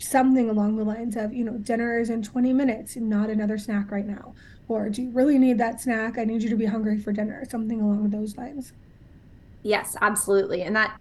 something 0.03 0.51
along 0.51 0.77
the 0.77 0.85
lines 0.85 1.17
of, 1.17 1.33
you 1.33 1.45
know, 1.45 1.57
dinner 1.59 1.99
is 1.99 2.11
in 2.11 2.23
20 2.23 2.53
minutes, 2.53 2.97
not 2.97 3.31
another 3.31 3.59
snack 3.59 3.91
right 3.91 4.07
now. 4.07 4.35
Or 4.69 4.89
do 4.89 5.03
you 5.03 5.11
really 5.11 5.39
need 5.39 5.59
that 5.59 5.81
snack? 5.81 6.19
I 6.19 6.25
need 6.25 6.43
you 6.43 6.51
to 6.51 6.57
be 6.57 6.67
hungry 6.67 6.99
for 6.99 7.13
dinner, 7.13 7.45
something 7.49 7.81
along 7.81 8.11
those 8.11 8.37
lines. 8.37 8.73
Yes, 9.63 9.97
absolutely. 10.01 10.63
And 10.63 10.75
that 10.77 10.99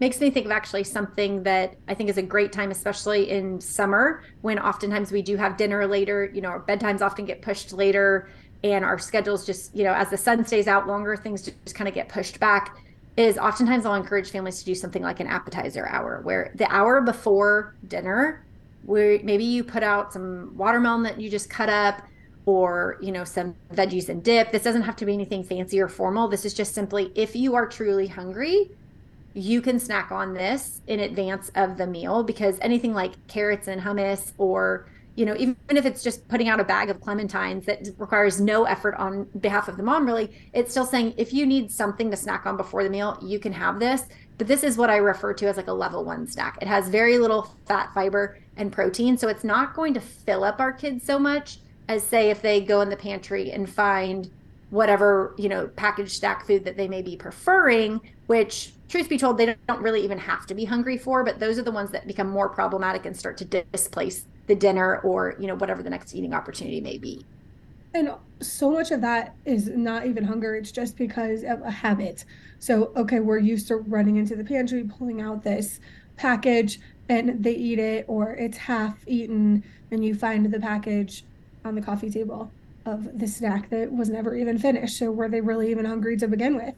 makes 0.00 0.20
me 0.20 0.30
think 0.30 0.46
of 0.46 0.52
actually 0.52 0.84
something 0.84 1.42
that 1.44 1.74
I 1.88 1.94
think 1.94 2.10
is 2.10 2.18
a 2.18 2.22
great 2.22 2.52
time, 2.52 2.70
especially 2.70 3.30
in 3.30 3.60
summer 3.60 4.22
when 4.42 4.58
oftentimes 4.58 5.10
we 5.10 5.22
do 5.22 5.36
have 5.36 5.56
dinner 5.56 5.86
later. 5.86 6.30
You 6.32 6.40
know, 6.42 6.48
our 6.48 6.60
bedtimes 6.60 7.00
often 7.00 7.24
get 7.24 7.42
pushed 7.42 7.72
later 7.72 8.28
and 8.62 8.84
our 8.84 8.98
schedules 8.98 9.44
just, 9.44 9.74
you 9.74 9.84
know, 9.84 9.92
as 9.92 10.10
the 10.10 10.16
sun 10.16 10.44
stays 10.44 10.66
out 10.66 10.86
longer, 10.86 11.16
things 11.16 11.42
just 11.42 11.74
kind 11.74 11.88
of 11.88 11.94
get 11.94 12.08
pushed 12.08 12.40
back. 12.40 12.76
Is 13.16 13.38
oftentimes 13.38 13.86
I'll 13.86 13.94
encourage 13.94 14.30
families 14.30 14.58
to 14.58 14.64
do 14.64 14.74
something 14.74 15.02
like 15.02 15.20
an 15.20 15.28
appetizer 15.28 15.86
hour 15.86 16.20
where 16.24 16.50
the 16.56 16.66
hour 16.72 17.00
before 17.00 17.76
dinner, 17.86 18.43
where 18.86 19.18
maybe 19.22 19.44
you 19.44 19.64
put 19.64 19.82
out 19.82 20.12
some 20.12 20.56
watermelon 20.56 21.02
that 21.02 21.20
you 21.20 21.30
just 21.30 21.48
cut 21.50 21.68
up 21.68 22.02
or 22.46 22.98
you 23.00 23.10
know 23.12 23.24
some 23.24 23.54
veggies 23.72 24.08
and 24.08 24.22
dip. 24.22 24.52
This 24.52 24.62
doesn't 24.62 24.82
have 24.82 24.96
to 24.96 25.06
be 25.06 25.12
anything 25.12 25.42
fancy 25.42 25.80
or 25.80 25.88
formal. 25.88 26.28
This 26.28 26.44
is 26.44 26.54
just 26.54 26.74
simply 26.74 27.12
if 27.14 27.34
you 27.34 27.54
are 27.54 27.66
truly 27.66 28.06
hungry 28.06 28.70
you 29.34 29.60
can 29.60 29.80
snack 29.80 30.12
on 30.12 30.32
this 30.32 30.80
in 30.86 31.00
advance 31.00 31.50
of 31.56 31.76
the 31.76 31.86
meal 31.86 32.22
because 32.22 32.56
anything 32.62 32.94
like 32.94 33.12
carrots 33.26 33.66
and 33.66 33.80
hummus 33.80 34.32
or 34.38 34.88
you 35.16 35.26
know 35.26 35.34
even 35.36 35.56
if 35.70 35.84
it's 35.84 36.02
just 36.02 36.26
putting 36.28 36.48
out 36.48 36.60
a 36.60 36.64
bag 36.64 36.88
of 36.88 37.00
clementines 37.00 37.64
that 37.64 37.88
requires 37.98 38.40
no 38.40 38.64
effort 38.64 38.94
on 38.94 39.24
behalf 39.40 39.66
of 39.68 39.76
the 39.76 39.82
mom 39.82 40.06
really 40.06 40.30
it's 40.52 40.70
still 40.70 40.86
saying 40.86 41.12
if 41.16 41.32
you 41.32 41.44
need 41.44 41.70
something 41.70 42.10
to 42.10 42.16
snack 42.16 42.46
on 42.46 42.56
before 42.56 42.84
the 42.84 42.90
meal 42.90 43.18
you 43.20 43.38
can 43.38 43.52
have 43.52 43.78
this. 43.78 44.04
But 44.36 44.48
this 44.48 44.64
is 44.64 44.76
what 44.76 44.90
i 44.90 44.96
refer 44.96 45.32
to 45.34 45.46
as 45.46 45.56
like 45.56 45.68
a 45.68 45.72
level 45.72 46.04
one 46.04 46.26
snack. 46.26 46.58
It 46.60 46.66
has 46.66 46.88
very 46.88 47.18
little 47.18 47.54
fat 47.66 47.92
fiber 47.94 48.38
and 48.56 48.72
protein. 48.72 49.18
So 49.18 49.28
it's 49.28 49.44
not 49.44 49.74
going 49.74 49.94
to 49.94 50.00
fill 50.00 50.44
up 50.44 50.60
our 50.60 50.72
kids 50.72 51.04
so 51.04 51.18
much 51.18 51.58
as 51.88 52.02
say 52.02 52.30
if 52.30 52.40
they 52.40 52.60
go 52.60 52.80
in 52.80 52.88
the 52.88 52.96
pantry 52.96 53.50
and 53.50 53.68
find 53.68 54.30
whatever 54.70 55.34
you 55.36 55.48
know 55.48 55.68
packaged 55.68 56.12
snack 56.12 56.46
food 56.46 56.64
that 56.64 56.76
they 56.76 56.88
may 56.88 57.02
be 57.02 57.14
preferring 57.16 58.00
which 58.26 58.72
truth 58.88 59.08
be 59.08 59.18
told 59.18 59.36
they 59.36 59.54
don't 59.68 59.82
really 59.82 60.02
even 60.02 60.18
have 60.18 60.46
to 60.46 60.54
be 60.54 60.64
hungry 60.64 60.96
for 60.96 61.22
but 61.22 61.38
those 61.38 61.58
are 61.58 61.62
the 61.62 61.70
ones 61.70 61.90
that 61.90 62.06
become 62.06 62.28
more 62.28 62.48
problematic 62.48 63.04
and 63.04 63.16
start 63.16 63.36
to 63.36 63.44
displace 63.44 64.24
the 64.46 64.54
dinner 64.54 64.98
or 65.00 65.36
you 65.38 65.46
know 65.46 65.54
whatever 65.54 65.82
the 65.82 65.90
next 65.90 66.14
eating 66.14 66.34
opportunity 66.34 66.80
may 66.80 66.98
be. 66.98 67.24
And 67.94 68.10
so 68.40 68.70
much 68.70 68.90
of 68.90 69.00
that 69.02 69.36
is 69.44 69.68
not 69.68 70.06
even 70.06 70.24
hunger. 70.24 70.56
It's 70.56 70.72
just 70.72 70.96
because 70.96 71.44
of 71.44 71.62
a 71.62 71.70
habit. 71.70 72.24
So 72.58 72.92
okay 72.96 73.20
we're 73.20 73.38
used 73.38 73.68
to 73.68 73.76
running 73.76 74.16
into 74.16 74.36
the 74.36 74.44
pantry 74.44 74.84
pulling 74.84 75.20
out 75.20 75.44
this 75.44 75.80
package 76.16 76.80
and 77.08 77.42
they 77.42 77.52
eat 77.52 77.78
it 77.78 78.04
or 78.08 78.30
it's 78.30 78.56
half 78.56 78.96
eaten 79.06 79.62
and 79.90 80.04
you 80.04 80.14
find 80.14 80.50
the 80.50 80.60
package 80.60 81.24
on 81.64 81.74
the 81.74 81.80
coffee 81.80 82.10
table 82.10 82.50
of 82.86 83.18
the 83.18 83.26
snack 83.26 83.70
that 83.70 83.90
was 83.90 84.08
never 84.10 84.36
even 84.36 84.58
finished. 84.58 84.98
So 84.98 85.10
were 85.10 85.28
they 85.28 85.40
really 85.40 85.70
even 85.70 85.84
hungry 85.84 86.16
to 86.18 86.28
begin 86.28 86.56
with? 86.56 86.74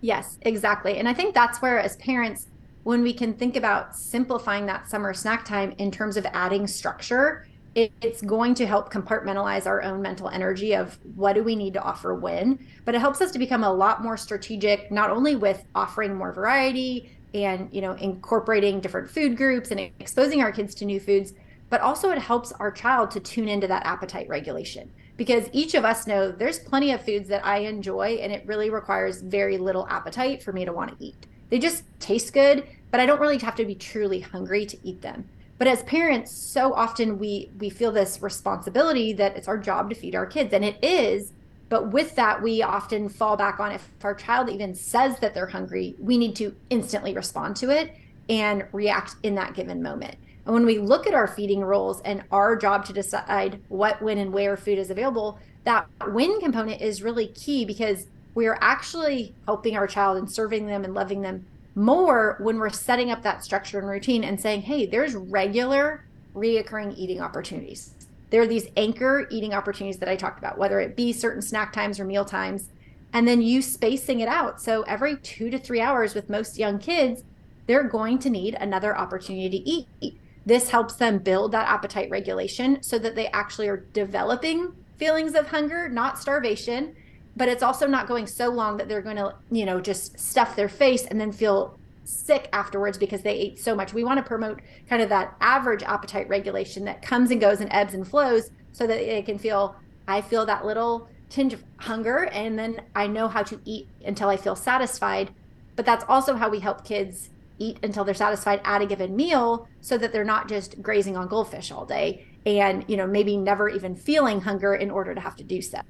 Yes, 0.00 0.38
exactly. 0.42 0.98
And 0.98 1.08
I 1.08 1.14
think 1.14 1.34
that's 1.34 1.60
where, 1.60 1.80
as 1.80 1.96
parents, 1.96 2.46
when 2.84 3.02
we 3.02 3.12
can 3.12 3.34
think 3.34 3.56
about 3.56 3.96
simplifying 3.96 4.66
that 4.66 4.88
summer 4.88 5.12
snack 5.12 5.44
time 5.44 5.74
in 5.78 5.90
terms 5.90 6.16
of 6.16 6.24
adding 6.32 6.66
structure, 6.66 7.46
it, 7.74 7.92
it's 8.00 8.22
going 8.22 8.54
to 8.54 8.66
help 8.66 8.92
compartmentalize 8.92 9.66
our 9.66 9.82
own 9.82 10.00
mental 10.00 10.28
energy 10.28 10.74
of 10.74 10.98
what 11.16 11.34
do 11.34 11.42
we 11.42 11.56
need 11.56 11.74
to 11.74 11.82
offer 11.82 12.14
when. 12.14 12.64
But 12.84 12.94
it 12.94 13.00
helps 13.00 13.20
us 13.20 13.32
to 13.32 13.38
become 13.38 13.64
a 13.64 13.72
lot 13.72 14.02
more 14.02 14.16
strategic, 14.16 14.90
not 14.90 15.10
only 15.10 15.34
with 15.34 15.64
offering 15.74 16.14
more 16.14 16.32
variety 16.32 17.17
and 17.34 17.68
you 17.72 17.80
know 17.80 17.92
incorporating 17.92 18.80
different 18.80 19.10
food 19.10 19.36
groups 19.36 19.70
and 19.70 19.80
exposing 20.00 20.40
our 20.42 20.52
kids 20.52 20.74
to 20.76 20.84
new 20.84 21.00
foods, 21.00 21.34
but 21.70 21.80
also 21.80 22.10
it 22.10 22.18
helps 22.18 22.52
our 22.52 22.70
child 22.70 23.10
to 23.12 23.20
tune 23.20 23.48
into 23.48 23.66
that 23.66 23.84
appetite 23.86 24.28
regulation 24.28 24.90
because 25.18 25.48
each 25.52 25.74
of 25.74 25.84
us 25.84 26.06
know 26.06 26.30
there's 26.30 26.60
plenty 26.60 26.92
of 26.92 27.04
foods 27.04 27.28
that 27.28 27.44
I 27.44 27.58
enjoy 27.58 28.18
and 28.22 28.32
it 28.32 28.46
really 28.46 28.70
requires 28.70 29.20
very 29.20 29.58
little 29.58 29.86
appetite 29.88 30.42
for 30.42 30.52
me 30.52 30.64
to 30.64 30.72
want 30.72 30.96
to 30.96 31.04
eat. 31.04 31.26
They 31.50 31.58
just 31.58 31.82
taste 31.98 32.32
good, 32.32 32.66
but 32.90 33.00
I 33.00 33.06
don't 33.06 33.20
really 33.20 33.38
have 33.38 33.56
to 33.56 33.64
be 33.64 33.74
truly 33.74 34.20
hungry 34.20 34.64
to 34.66 34.78
eat 34.82 35.02
them. 35.02 35.28
But 35.58 35.66
as 35.66 35.82
parents, 35.82 36.30
so 36.30 36.72
often 36.72 37.18
we 37.18 37.50
we 37.58 37.68
feel 37.68 37.90
this 37.90 38.22
responsibility 38.22 39.12
that 39.14 39.36
it's 39.36 39.48
our 39.48 39.58
job 39.58 39.90
to 39.90 39.96
feed 39.96 40.14
our 40.14 40.26
kids 40.26 40.54
and 40.54 40.64
it 40.64 40.82
is, 40.82 41.32
but 41.68 41.92
with 41.92 42.14
that 42.16 42.42
we 42.42 42.62
often 42.62 43.08
fall 43.08 43.36
back 43.36 43.60
on 43.60 43.72
if 43.72 43.88
our 44.02 44.14
child 44.14 44.48
even 44.48 44.74
says 44.74 45.18
that 45.20 45.34
they're 45.34 45.46
hungry, 45.46 45.94
we 45.98 46.16
need 46.16 46.34
to 46.36 46.54
instantly 46.70 47.14
respond 47.14 47.56
to 47.56 47.70
it 47.70 47.94
and 48.28 48.64
react 48.72 49.16
in 49.22 49.34
that 49.34 49.54
given 49.54 49.82
moment. 49.82 50.16
And 50.46 50.54
when 50.54 50.64
we 50.64 50.78
look 50.78 51.06
at 51.06 51.14
our 51.14 51.26
feeding 51.26 51.60
roles 51.60 52.00
and 52.02 52.24
our 52.32 52.56
job 52.56 52.86
to 52.86 52.92
decide 52.92 53.60
what, 53.68 54.00
when, 54.00 54.16
and 54.16 54.32
where 54.32 54.56
food 54.56 54.78
is 54.78 54.90
available, 54.90 55.38
that 55.64 55.86
when 56.10 56.40
component 56.40 56.80
is 56.80 57.02
really 57.02 57.28
key 57.28 57.66
because 57.66 58.06
we 58.34 58.46
are 58.46 58.58
actually 58.62 59.34
helping 59.44 59.76
our 59.76 59.86
child 59.86 60.16
and 60.16 60.30
serving 60.30 60.66
them 60.66 60.84
and 60.84 60.94
loving 60.94 61.20
them 61.20 61.44
more 61.74 62.36
when 62.40 62.58
we're 62.58 62.70
setting 62.70 63.10
up 63.10 63.22
that 63.22 63.44
structure 63.44 63.78
and 63.78 63.88
routine 63.88 64.24
and 64.24 64.40
saying, 64.40 64.62
hey, 64.62 64.86
there's 64.86 65.14
regular 65.14 66.04
reoccurring 66.34 66.96
eating 66.96 67.20
opportunities. 67.20 67.94
There 68.30 68.42
are 68.42 68.46
these 68.46 68.68
anchor 68.76 69.26
eating 69.30 69.54
opportunities 69.54 69.98
that 69.98 70.08
I 70.08 70.16
talked 70.16 70.38
about, 70.38 70.58
whether 70.58 70.80
it 70.80 70.96
be 70.96 71.12
certain 71.12 71.42
snack 71.42 71.72
times 71.72 71.98
or 71.98 72.04
meal 72.04 72.24
times, 72.24 72.70
and 73.12 73.26
then 73.26 73.40
you 73.40 73.62
spacing 73.62 74.20
it 74.20 74.28
out. 74.28 74.60
So 74.60 74.82
every 74.82 75.16
two 75.16 75.50
to 75.50 75.58
three 75.58 75.80
hours 75.80 76.14
with 76.14 76.28
most 76.28 76.58
young 76.58 76.78
kids, 76.78 77.24
they're 77.66 77.88
going 77.88 78.18
to 78.20 78.30
need 78.30 78.54
another 78.54 78.96
opportunity 78.96 79.50
to 79.50 79.68
eat. 80.06 80.20
This 80.44 80.70
helps 80.70 80.94
them 80.94 81.18
build 81.18 81.52
that 81.52 81.68
appetite 81.68 82.10
regulation 82.10 82.82
so 82.82 82.98
that 82.98 83.14
they 83.14 83.28
actually 83.28 83.68
are 83.68 83.84
developing 83.92 84.72
feelings 84.96 85.34
of 85.34 85.48
hunger, 85.48 85.88
not 85.88 86.18
starvation. 86.18 86.96
But 87.36 87.48
it's 87.48 87.62
also 87.62 87.86
not 87.86 88.08
going 88.08 88.26
so 88.26 88.48
long 88.48 88.78
that 88.78 88.88
they're 88.88 89.02
going 89.02 89.16
to, 89.16 89.34
you 89.50 89.64
know, 89.64 89.80
just 89.80 90.18
stuff 90.18 90.56
their 90.56 90.68
face 90.68 91.04
and 91.06 91.20
then 91.20 91.30
feel 91.30 91.77
sick 92.08 92.48
afterwards 92.52 92.96
because 92.96 93.22
they 93.22 93.34
ate 93.34 93.58
so 93.58 93.74
much. 93.74 93.92
We 93.92 94.02
want 94.02 94.18
to 94.18 94.22
promote 94.22 94.60
kind 94.88 95.02
of 95.02 95.08
that 95.10 95.36
average 95.40 95.82
appetite 95.82 96.28
regulation 96.28 96.84
that 96.86 97.02
comes 97.02 97.30
and 97.30 97.40
goes 97.40 97.60
and 97.60 97.72
ebbs 97.72 97.94
and 97.94 98.06
flows 98.06 98.50
so 98.72 98.86
that 98.86 98.98
they 98.98 99.22
can 99.22 99.38
feel, 99.38 99.76
I 100.06 100.22
feel 100.22 100.46
that 100.46 100.64
little 100.64 101.08
tinge 101.28 101.52
of 101.52 101.62
hunger 101.76 102.24
and 102.32 102.58
then 102.58 102.80
I 102.94 103.06
know 103.06 103.28
how 103.28 103.42
to 103.42 103.60
eat 103.64 103.88
until 104.04 104.28
I 104.30 104.38
feel 104.38 104.56
satisfied. 104.56 105.30
But 105.76 105.84
that's 105.84 106.04
also 106.08 106.34
how 106.34 106.48
we 106.48 106.60
help 106.60 106.84
kids 106.84 107.28
eat 107.58 107.78
until 107.82 108.04
they're 108.04 108.14
satisfied 108.14 108.60
at 108.64 108.80
a 108.80 108.86
given 108.86 109.14
meal 109.14 109.68
so 109.80 109.98
that 109.98 110.12
they're 110.12 110.24
not 110.24 110.48
just 110.48 110.80
grazing 110.80 111.16
on 111.16 111.28
goldfish 111.28 111.70
all 111.70 111.84
day 111.84 112.24
and 112.46 112.84
you 112.88 112.96
know 112.96 113.06
maybe 113.06 113.36
never 113.36 113.68
even 113.68 113.96
feeling 113.96 114.40
hunger 114.40 114.76
in 114.76 114.92
order 114.92 115.12
to 115.12 115.20
have 115.20 115.34
to 115.34 115.42
do 115.42 115.60
so 115.60 115.80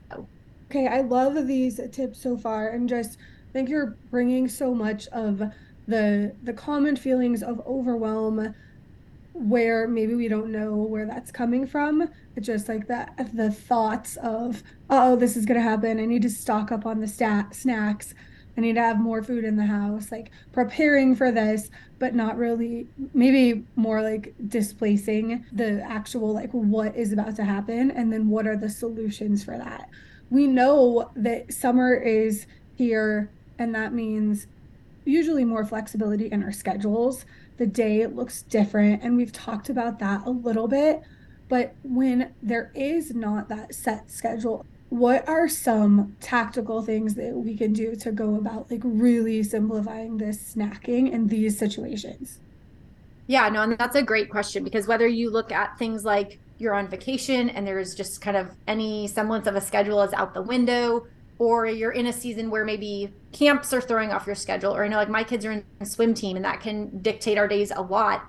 okay 0.71 0.87
i 0.87 1.03
love 1.03 1.47
these 1.47 1.79
tips 1.93 2.23
so 2.23 2.39
far 2.39 2.71
and 2.71 2.89
just 2.89 3.19
think 3.53 3.69
you're 3.69 3.97
bringing 4.11 4.49
so 4.49 4.75
much 4.75 5.09
of 5.09 5.43
the 5.89 6.35
the 6.45 6.53
common 6.53 6.95
feelings 6.95 7.43
of 7.43 7.61
overwhelm 7.67 8.55
where 9.33 9.89
maybe 9.89 10.15
we 10.15 10.29
don't 10.29 10.51
know 10.51 10.75
where 10.77 11.07
that's 11.07 11.33
coming 11.33 11.67
from. 11.67 12.09
Just 12.39 12.69
like 12.69 12.87
that 12.87 13.31
the 13.35 13.51
thoughts 13.51 14.17
of 14.19 14.63
oh 14.89 15.17
this 15.17 15.37
is 15.37 15.45
going 15.45 15.59
to 15.59 15.69
happen. 15.69 15.99
I 15.99 16.05
need 16.05 16.23
to 16.23 16.31
stock 16.31 16.71
up 16.71 16.87
on 16.87 17.01
the 17.01 17.09
stat 17.09 17.55
snacks. 17.55 18.15
I 18.59 18.61
need 18.61 18.75
to 18.75 18.83
have 18.83 18.99
more 18.99 19.23
food 19.23 19.45
in 19.45 19.55
the 19.55 19.67
house, 19.67 20.11
like 20.11 20.33
preparing 20.51 21.15
for 21.15 21.31
this, 21.31 21.71
but 22.01 22.13
not 22.17 22.37
really, 22.37 22.89
maybe 23.15 23.65
more 23.77 24.03
like 24.03 24.35
displacing 24.49 25.45
the 25.53 25.81
actual, 25.89 26.35
like, 26.35 26.51
what 26.51 26.97
is 26.97 27.13
about 27.13 27.37
to 27.37 27.45
happen 27.45 27.93
and 27.93 28.13
then 28.13 28.29
what 28.29 28.49
are 28.49 28.57
the 28.57 28.69
solutions 28.69 29.45
for 29.45 29.57
that. 29.57 29.89
We 30.29 30.49
know 30.49 31.13
that 31.15 31.55
summer 31.55 31.95
is 31.95 32.47
here, 32.75 33.31
and 33.61 33.73
that 33.77 33.93
means 33.93 34.49
usually 35.09 35.45
more 35.45 35.65
flexibility 35.65 36.27
in 36.27 36.43
our 36.43 36.53
schedules. 36.53 37.25
The 37.57 37.67
day 37.67 38.07
looks 38.07 38.43
different, 38.43 39.03
and 39.03 39.17
we've 39.17 39.33
talked 39.33 39.69
about 39.69 39.99
that 39.99 40.27
a 40.27 40.31
little 40.31 40.69
bit. 40.69 41.03
But 41.49 41.75
when 41.83 42.35
there 42.43 42.71
is 42.75 43.15
not 43.15 43.49
that 43.49 43.75
set 43.75 44.11
schedule, 44.11 44.67
what 44.91 45.29
are 45.29 45.49
some 45.49 46.17
tactical 46.21 46.83
things 46.83 47.15
that 47.15 47.35
we 47.35 47.57
can 47.57 47.73
do 47.73 47.95
to 47.97 48.13
go 48.13 48.37
about 48.37 48.71
like 48.71 48.81
really 48.85 49.43
simplifying 49.43 50.17
this 50.17 50.55
snacking 50.55 51.11
in 51.11 51.27
these 51.27 51.59
situations? 51.59 52.39
Yeah, 53.27 53.49
no, 53.51 53.63
and 53.63 53.77
that's 53.77 53.97
a 53.97 54.03
great 54.03 54.31
question 54.31 54.65
because 54.65 54.87
whether 54.87 55.07
you 55.07 55.31
look 55.31 55.53
at 55.53 55.79
things 55.79 56.05
like 56.05 56.39
you're 56.57 56.75
on 56.75 56.89
vacation 56.89 57.51
and 57.51 57.67
there's 57.67 57.95
just 57.95 58.21
kind 58.21 58.37
of 58.37 58.51
any 58.67 59.07
semblance 59.07 59.47
of 59.47 59.55
a 59.55 59.61
schedule 59.61 60.03
is 60.03 60.13
out 60.15 60.33
the 60.35 60.43
window 60.43 61.07
or 61.39 61.67
you're 61.67 61.93
in 61.93 62.07
a 62.07 62.13
season 62.13 62.51
where 62.51 62.65
maybe 62.65 63.13
camps 63.33 63.73
are 63.73 63.81
throwing 63.81 64.11
off 64.11 64.27
your 64.27 64.35
schedule 64.35 64.75
or 64.75 64.85
you 64.85 64.91
know 64.91 64.97
like 64.97 65.09
my 65.09 65.23
kids 65.25 65.45
are 65.45 65.53
in 65.53 65.65
a 65.81 65.87
swim 65.87 66.15
team 66.15 66.37
and 66.37 66.45
that 66.45 66.61
can 66.61 66.99
dictate 67.01 67.39
our 67.39 67.49
days 67.49 67.71
a 67.75 67.81
lot 67.81 68.27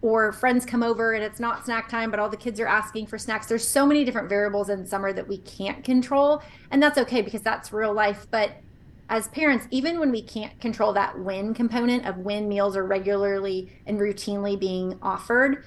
or 0.00 0.32
friends 0.32 0.66
come 0.66 0.82
over 0.82 1.12
and 1.12 1.22
it's 1.22 1.40
not 1.40 1.64
snack 1.64 1.88
time 1.88 2.10
but 2.10 2.20
all 2.20 2.28
the 2.28 2.36
kids 2.36 2.58
are 2.58 2.66
asking 2.66 3.06
for 3.06 3.18
snacks. 3.18 3.46
There's 3.46 3.66
so 3.66 3.86
many 3.86 4.04
different 4.04 4.28
variables 4.28 4.68
in 4.68 4.86
summer 4.86 5.12
that 5.12 5.26
we 5.26 5.38
can't 5.38 5.84
control 5.84 6.42
and 6.70 6.82
that's 6.82 6.98
okay 6.98 7.22
because 7.22 7.42
that's 7.42 7.72
real 7.72 7.92
life 7.92 8.26
but 8.30 8.52
as 9.08 9.28
parents 9.28 9.66
even 9.70 9.98
when 9.98 10.10
we 10.10 10.22
can't 10.22 10.58
control 10.60 10.92
that 10.92 11.18
when 11.18 11.54
component 11.54 12.06
of 12.06 12.18
when 12.18 12.48
meals 12.48 12.76
are 12.76 12.84
regularly 12.84 13.70
and 13.86 13.98
routinely 13.98 14.58
being 14.58 14.98
offered 15.02 15.64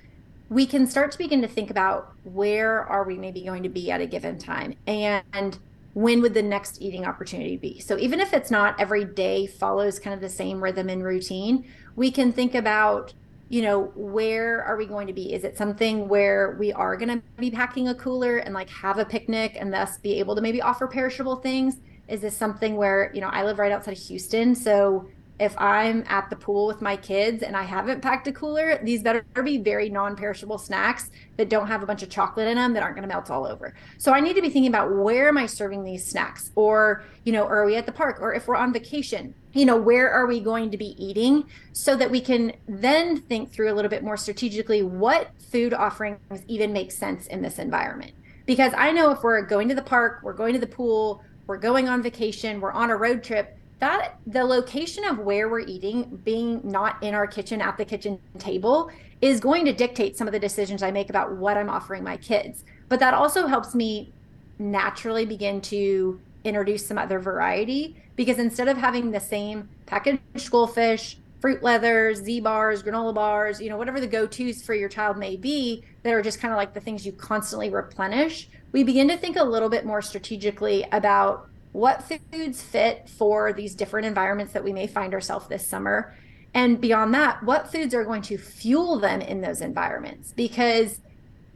we 0.49 0.65
can 0.65 0.85
start 0.85 1.11
to 1.11 1.17
begin 1.17 1.41
to 1.41 1.47
think 1.47 1.69
about 1.69 2.13
where 2.23 2.81
are 2.83 3.03
we 3.03 3.17
maybe 3.17 3.43
going 3.43 3.63
to 3.63 3.69
be 3.69 3.89
at 3.91 4.01
a 4.01 4.05
given 4.05 4.37
time? 4.37 4.75
And 4.85 5.57
when 5.95 6.21
would 6.21 6.33
the 6.33 6.43
next 6.43 6.81
eating 6.81 7.05
opportunity 7.05 7.57
be? 7.57 7.79
So 7.79 7.97
even 7.97 8.19
if 8.19 8.33
it's 8.33 8.51
not 8.51 8.79
every 8.79 9.05
day 9.05 9.47
follows 9.47 9.97
kind 9.97 10.13
of 10.13 10.21
the 10.21 10.29
same 10.29 10.63
rhythm 10.63 10.89
and 10.89 11.03
routine 11.03 11.65
we 11.95 12.11
can 12.11 12.31
think 12.31 12.55
about 12.55 13.13
you 13.47 13.61
know 13.61 13.91
where 13.95 14.63
are 14.63 14.75
we 14.75 14.85
going 14.85 15.07
to 15.07 15.13
be? 15.13 15.33
Is 15.33 15.43
it 15.43 15.55
something 15.55 16.07
where 16.07 16.55
we 16.59 16.73
are 16.73 16.97
going 16.97 17.09
to 17.09 17.23
be 17.37 17.51
packing 17.51 17.87
a 17.87 17.95
cooler 17.95 18.37
and 18.37 18.53
like 18.53 18.69
have 18.69 18.97
a 18.97 19.05
picnic 19.05 19.55
and 19.59 19.71
thus 19.71 19.97
be 19.97 20.19
able 20.19 20.35
to 20.35 20.41
maybe 20.41 20.61
offer 20.61 20.87
perishable 20.87 21.35
things? 21.37 21.77
Is 22.07 22.21
this 22.21 22.35
something 22.35 22.75
where 22.75 23.11
you 23.13 23.21
know 23.21 23.29
i 23.29 23.43
live 23.43 23.57
right 23.57 23.71
outside 23.71 23.97
of 23.97 24.03
houston 24.03 24.55
so 24.55 25.07
if 25.37 25.53
I'm 25.57 26.03
at 26.07 26.29
the 26.29 26.35
pool 26.35 26.65
with 26.65 26.81
my 26.81 26.95
kids 26.95 27.43
and 27.43 27.57
I 27.57 27.63
haven't 27.63 28.01
packed 28.01 28.27
a 28.27 28.31
cooler, 28.31 28.79
these 28.81 29.03
better 29.03 29.25
be 29.43 29.57
very 29.57 29.89
non 29.89 30.15
perishable 30.15 30.57
snacks 30.57 31.09
that 31.35 31.49
don't 31.49 31.67
have 31.67 31.83
a 31.83 31.85
bunch 31.85 32.03
of 32.03 32.09
chocolate 32.09 32.47
in 32.47 32.55
them 32.55 32.73
that 32.73 32.83
aren't 32.83 32.95
going 32.95 33.07
to 33.07 33.13
melt 33.13 33.29
all 33.29 33.45
over. 33.45 33.73
So 33.97 34.13
I 34.13 34.21
need 34.21 34.35
to 34.35 34.41
be 34.41 34.49
thinking 34.49 34.69
about 34.69 34.95
where 34.95 35.27
am 35.27 35.37
I 35.37 35.45
serving 35.45 35.83
these 35.83 36.05
snacks? 36.05 36.51
Or, 36.55 37.03
you 37.25 37.33
know, 37.33 37.45
are 37.45 37.65
we 37.65 37.75
at 37.75 37.85
the 37.85 37.91
park? 37.91 38.19
Or 38.21 38.33
if 38.33 38.47
we're 38.47 38.55
on 38.55 38.71
vacation, 38.71 39.35
you 39.51 39.65
know, 39.65 39.75
where 39.75 40.09
are 40.09 40.25
we 40.25 40.39
going 40.39 40.71
to 40.71 40.77
be 40.77 40.95
eating 41.03 41.45
so 41.73 41.97
that 41.97 42.09
we 42.09 42.21
can 42.21 42.53
then 42.67 43.17
think 43.17 43.51
through 43.51 43.71
a 43.71 43.75
little 43.75 43.89
bit 43.89 44.03
more 44.03 44.17
strategically 44.17 44.83
what 44.83 45.31
food 45.51 45.73
offerings 45.73 46.19
even 46.47 46.71
make 46.71 46.93
sense 46.93 47.27
in 47.27 47.41
this 47.41 47.59
environment? 47.59 48.13
Because 48.45 48.73
I 48.77 48.91
know 48.91 49.11
if 49.11 49.21
we're 49.21 49.41
going 49.41 49.67
to 49.67 49.75
the 49.75 49.81
park, 49.81 50.19
we're 50.23 50.33
going 50.33 50.53
to 50.53 50.59
the 50.59 50.67
pool, 50.67 51.21
we're 51.47 51.57
going 51.57 51.89
on 51.89 52.01
vacation, 52.01 52.61
we're 52.61 52.71
on 52.71 52.89
a 52.89 52.95
road 52.95 53.21
trip 53.21 53.57
that 53.79 54.19
the 54.25 54.43
location 54.43 55.03
of 55.03 55.19
where 55.19 55.49
we're 55.49 55.59
eating 55.59 56.21
being 56.23 56.61
not 56.63 57.01
in 57.03 57.13
our 57.13 57.27
kitchen 57.27 57.61
at 57.61 57.77
the 57.77 57.85
kitchen 57.85 58.19
table 58.37 58.89
is 59.21 59.39
going 59.39 59.65
to 59.65 59.73
dictate 59.73 60.17
some 60.17 60.27
of 60.27 60.33
the 60.33 60.39
decisions 60.39 60.83
I 60.83 60.91
make 60.91 61.09
about 61.09 61.35
what 61.35 61.57
I'm 61.57 61.69
offering 61.69 62.03
my 62.03 62.17
kids. 62.17 62.63
But 62.89 62.99
that 62.99 63.13
also 63.13 63.47
helps 63.47 63.75
me 63.75 64.11
naturally 64.59 65.25
begin 65.25 65.59
to 65.61 66.19
introduce 66.43 66.85
some 66.85 66.97
other 66.97 67.19
variety 67.19 67.95
because 68.15 68.37
instead 68.37 68.67
of 68.67 68.77
having 68.77 69.11
the 69.11 69.19
same 69.19 69.67
packaged 69.85 70.51
goldfish, 70.51 71.17
fruit 71.41 71.61
leathers, 71.61 72.19
Z 72.19 72.39
bars, 72.41 72.81
granola 72.81 73.13
bars, 73.13 73.59
you 73.59 73.69
know, 73.69 73.77
whatever 73.77 73.99
the 73.99 74.07
go 74.07 74.25
tos 74.25 74.63
for 74.63 74.73
your 74.73 74.89
child 74.89 75.17
may 75.17 75.35
be 75.35 75.83
that 76.03 76.13
are 76.13 76.21
just 76.21 76.39
kind 76.39 76.53
of 76.53 76.57
like 76.57 76.73
the 76.73 76.79
things 76.79 77.05
you 77.05 77.11
constantly 77.11 77.69
replenish, 77.69 78.47
we 78.71 78.83
begin 78.83 79.07
to 79.09 79.17
think 79.17 79.37
a 79.37 79.43
little 79.43 79.69
bit 79.69 79.85
more 79.85 80.01
strategically 80.01 80.85
about 80.91 81.49
what 81.75 82.09
foods 82.31 82.61
fit 82.61 83.09
for 83.09 83.51
these 83.51 83.75
different 83.75 84.07
environments 84.07 84.53
that 84.53 84.63
we 84.63 84.71
may 84.71 84.87
find 84.87 85.13
ourselves 85.13 85.45
this 85.47 85.67
summer. 85.67 86.15
And 86.53 86.79
beyond 86.79 87.13
that 87.13 87.43
what 87.43 87.69
foods 87.69 87.93
are 87.93 88.05
going 88.05 88.21
to 88.23 88.37
fuel 88.37 88.97
them 88.97 89.19
in 89.19 89.41
those 89.41 89.61
environments? 89.61 90.31
Because 90.31 91.01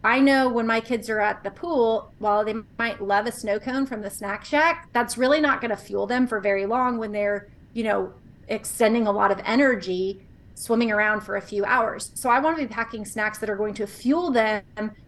i 0.01 0.17
know 0.17 0.47
when 0.47 0.65
my 0.65 0.79
kids 0.79 1.09
are 1.09 1.19
at 1.19 1.43
the 1.43 1.51
pool 1.51 2.13
while 2.19 2.45
they 2.45 2.55
might 2.77 3.01
love 3.01 3.25
a 3.25 3.31
snow 3.33 3.59
cone 3.59 3.85
from 3.85 4.01
the 4.01 4.09
snack 4.09 4.45
shack 4.45 4.87
that's 4.93 5.17
really 5.17 5.41
not 5.41 5.59
going 5.59 5.71
to 5.71 5.75
fuel 5.75 6.07
them 6.07 6.25
for 6.25 6.39
very 6.39 6.65
long 6.65 6.97
when 6.97 7.11
they're 7.11 7.49
you 7.73 7.83
know 7.83 8.13
extending 8.47 9.07
a 9.07 9.11
lot 9.11 9.29
of 9.29 9.41
energy 9.43 10.21
swimming 10.59 10.91
around 10.91 11.21
for 11.21 11.37
a 11.37 11.41
few 11.41 11.63
hours. 11.63 12.11
So 12.15 12.29
I 12.29 12.39
want 12.39 12.57
to 12.57 12.63
be 12.63 12.67
packing 12.67 13.05
snacks 13.05 13.37
that 13.37 13.49
are 13.49 13.55
going 13.55 13.73
to 13.75 13.87
fuel 13.87 14.29
them 14.29 14.61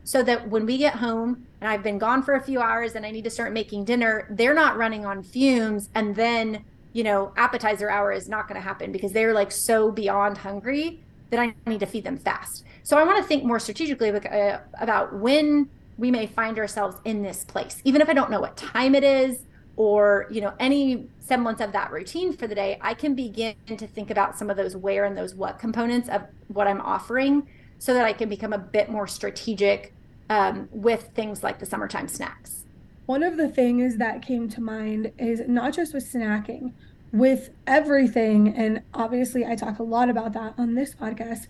so 0.06 0.24
that 0.24 0.48
when 0.48 0.66
we 0.66 0.78
get 0.78 0.96
home 0.96 1.46
and 1.60 1.70
I've 1.70 1.84
been 1.84 1.98
gone 1.98 2.24
for 2.24 2.36
a 2.36 2.42
few 2.42 2.62
hours 2.62 2.96
and 2.96 3.06
I 3.06 3.12
need 3.12 3.26
to 3.26 3.30
start 3.30 3.52
making 3.52 3.84
dinner, 3.84 4.28
they're 4.30 4.54
not 4.54 4.78
running 4.78 5.06
on 5.06 5.22
fumes 5.22 5.90
and 5.94 6.16
then, 6.16 6.64
you 6.94 7.04
know, 7.04 7.34
appetizer 7.36 7.90
hour 7.90 8.14
is 8.14 8.30
not 8.30 8.48
going 8.48 8.56
to 8.56 8.66
happen 8.66 8.94
because 8.94 9.12
they're 9.12 9.34
like 9.34 9.52
so 9.52 9.92
beyond 9.92 10.38
hungry 10.38 11.02
that 11.32 11.40
I 11.42 11.54
need 11.68 11.82
to 11.82 11.86
feed 11.86 12.06
them 12.06 12.18
fast. 12.18 12.64
So 12.84 12.98
I 12.98 13.04
want 13.04 13.18
to 13.18 13.24
think 13.26 13.44
more 13.44 13.60
strategically 13.60 14.10
uh, 14.10 14.60
about 14.80 15.14
when 15.14 15.70
we 15.98 16.12
may 16.12 16.28
find 16.28 16.60
ourselves 16.60 16.96
in 17.04 17.24
this 17.24 17.44
place, 17.44 17.82
even 17.84 18.00
if 18.00 18.08
I 18.08 18.14
don't 18.14 18.32
know 18.32 18.40
what 18.40 18.56
time 18.56 18.96
it 18.96 19.04
is 19.04 19.40
or 19.76 20.28
you 20.30 20.42
know 20.42 20.54
any 20.60 21.08
semblance 21.32 21.62
of 21.62 21.72
that 21.72 21.92
routine 21.92 22.34
for 22.34 22.48
the 22.48 22.56
day 22.56 22.78
i 22.82 22.94
can 22.94 23.16
begin 23.16 23.56
to 23.66 23.88
think 23.88 24.10
about 24.10 24.38
some 24.38 24.50
of 24.50 24.58
those 24.58 24.76
where 24.76 25.06
and 25.06 25.18
those 25.18 25.34
what 25.34 25.58
components 25.58 26.10
of 26.10 26.22
what 26.50 26.68
i'm 26.68 26.82
offering 26.82 27.48
so 27.80 27.94
that 27.94 28.06
i 28.06 28.12
can 28.12 28.28
become 28.28 28.52
a 28.52 28.58
bit 28.58 28.90
more 28.90 29.08
strategic 29.08 29.94
um, 30.32 30.70
with 30.72 31.10
things 31.14 31.44
like 31.44 31.60
the 31.60 31.66
summertime 31.66 32.08
snacks. 32.08 32.64
One 33.06 33.22
of 33.22 33.36
the 33.36 33.50
things 33.50 33.98
that 33.98 34.22
came 34.22 34.48
to 34.50 34.62
mind 34.62 35.12
is 35.18 35.42
not 35.46 35.74
just 35.74 35.94
with 35.94 36.10
snacking 36.12 36.72
with 37.12 37.50
everything 37.68 38.56
and 38.56 38.82
obviously 38.94 39.46
i 39.46 39.54
talk 39.54 39.80
a 39.80 39.84
lot 39.84 40.08
about 40.08 40.32
that 40.32 40.54
on 40.58 40.76
this 40.76 40.96
podcast 40.96 41.46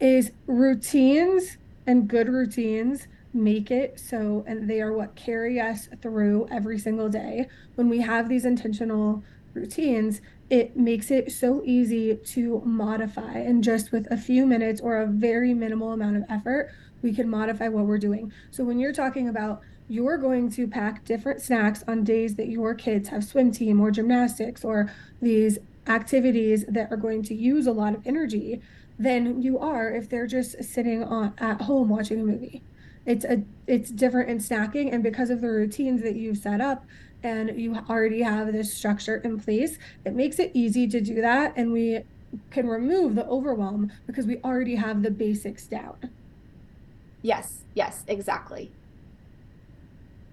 is 0.00 0.32
routines 0.48 1.58
and 1.86 2.08
good 2.08 2.28
routines 2.28 3.06
make 3.32 3.70
it 3.70 3.98
so 4.00 4.44
and 4.46 4.68
they 4.68 4.80
are 4.80 4.92
what 4.92 5.14
carry 5.14 5.60
us 5.60 5.88
through 6.02 6.48
every 6.50 6.78
single 6.78 7.08
day. 7.08 7.46
When 7.74 7.88
we 7.88 8.00
have 8.00 8.28
these 8.28 8.44
intentional 8.44 9.22
routines 9.54 10.20
it 10.48 10.76
makes 10.76 11.12
it 11.12 11.30
so 11.30 11.62
easy 11.64 12.16
to 12.16 12.60
modify. 12.64 13.38
And 13.38 13.62
just 13.62 13.92
with 13.92 14.10
a 14.10 14.16
few 14.16 14.46
minutes 14.46 14.80
or 14.80 15.00
a 15.00 15.06
very 15.06 15.54
minimal 15.54 15.92
amount 15.92 16.16
of 16.16 16.24
effort 16.28 16.72
we 17.02 17.14
can 17.14 17.28
modify 17.28 17.68
what 17.68 17.86
we're 17.86 17.98
doing. 17.98 18.32
So 18.50 18.64
when 18.64 18.78
you're 18.78 18.92
talking 18.92 19.28
about 19.28 19.62
you're 19.88 20.18
going 20.18 20.50
to 20.52 20.68
pack 20.68 21.04
different 21.04 21.42
snacks 21.42 21.82
on 21.88 22.04
days 22.04 22.36
that 22.36 22.48
your 22.48 22.74
kids 22.74 23.08
have 23.08 23.24
swim 23.24 23.50
team 23.50 23.80
or 23.80 23.90
gymnastics 23.90 24.64
or 24.64 24.92
these 25.20 25.58
activities 25.88 26.64
that 26.68 26.90
are 26.92 26.96
going 26.96 27.22
to 27.24 27.34
use 27.34 27.66
a 27.66 27.72
lot 27.72 27.94
of 27.94 28.06
energy 28.06 28.60
than 28.98 29.42
you 29.42 29.58
are 29.58 29.90
if 29.90 30.08
they're 30.08 30.26
just 30.26 30.62
sitting 30.62 31.02
on 31.02 31.32
at 31.38 31.62
home 31.62 31.88
watching 31.88 32.20
a 32.20 32.24
movie 32.24 32.62
it's 33.06 33.24
a 33.24 33.42
it's 33.66 33.90
different 33.90 34.28
in 34.28 34.38
snacking 34.38 34.92
and 34.92 35.02
because 35.02 35.30
of 35.30 35.40
the 35.40 35.48
routines 35.48 36.02
that 36.02 36.16
you've 36.16 36.38
set 36.38 36.60
up 36.60 36.84
and 37.22 37.60
you 37.60 37.74
already 37.88 38.22
have 38.22 38.52
this 38.52 38.72
structure 38.72 39.16
in 39.16 39.38
place 39.38 39.78
it 40.04 40.14
makes 40.14 40.38
it 40.38 40.50
easy 40.54 40.86
to 40.86 41.00
do 41.00 41.20
that 41.20 41.52
and 41.56 41.72
we 41.72 42.02
can 42.50 42.68
remove 42.68 43.14
the 43.14 43.26
overwhelm 43.26 43.90
because 44.06 44.26
we 44.26 44.38
already 44.38 44.76
have 44.76 45.02
the 45.02 45.10
basics 45.10 45.66
down. 45.66 45.96
Yes 47.22 47.64
yes 47.74 48.04
exactly. 48.06 48.70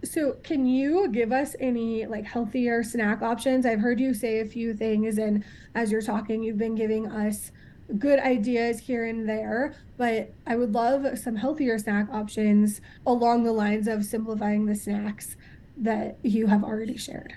So 0.04 0.34
can 0.44 0.66
you 0.66 1.10
give 1.10 1.32
us 1.32 1.56
any 1.60 2.06
like 2.06 2.26
healthier 2.26 2.84
snack 2.84 3.22
options? 3.22 3.66
I've 3.66 3.80
heard 3.80 4.00
you 4.00 4.14
say 4.14 4.40
a 4.40 4.46
few 4.46 4.74
things 4.74 5.18
and 5.18 5.44
as 5.74 5.92
you're 5.92 6.02
talking 6.02 6.44
you've 6.44 6.58
been 6.58 6.76
giving 6.76 7.12
us 7.12 7.52
good 7.97 8.19
ideas 8.19 8.80
here 8.80 9.06
and 9.06 9.28
there, 9.28 9.76
but 9.97 10.32
I 10.45 10.56
would 10.56 10.73
love 10.73 11.17
some 11.17 11.36
healthier 11.36 11.80
snack 11.80 12.10
options 12.12 12.82
along 13.06 13.43
the 13.43 13.54
lines 13.54 13.88
of 13.88 14.04
simplifying 14.04 14.65
the 14.65 14.76
snacks 14.76 15.36
that 15.78 16.17
you 16.23 16.47
have 16.47 16.63
already 16.63 16.97
shared. 16.97 17.34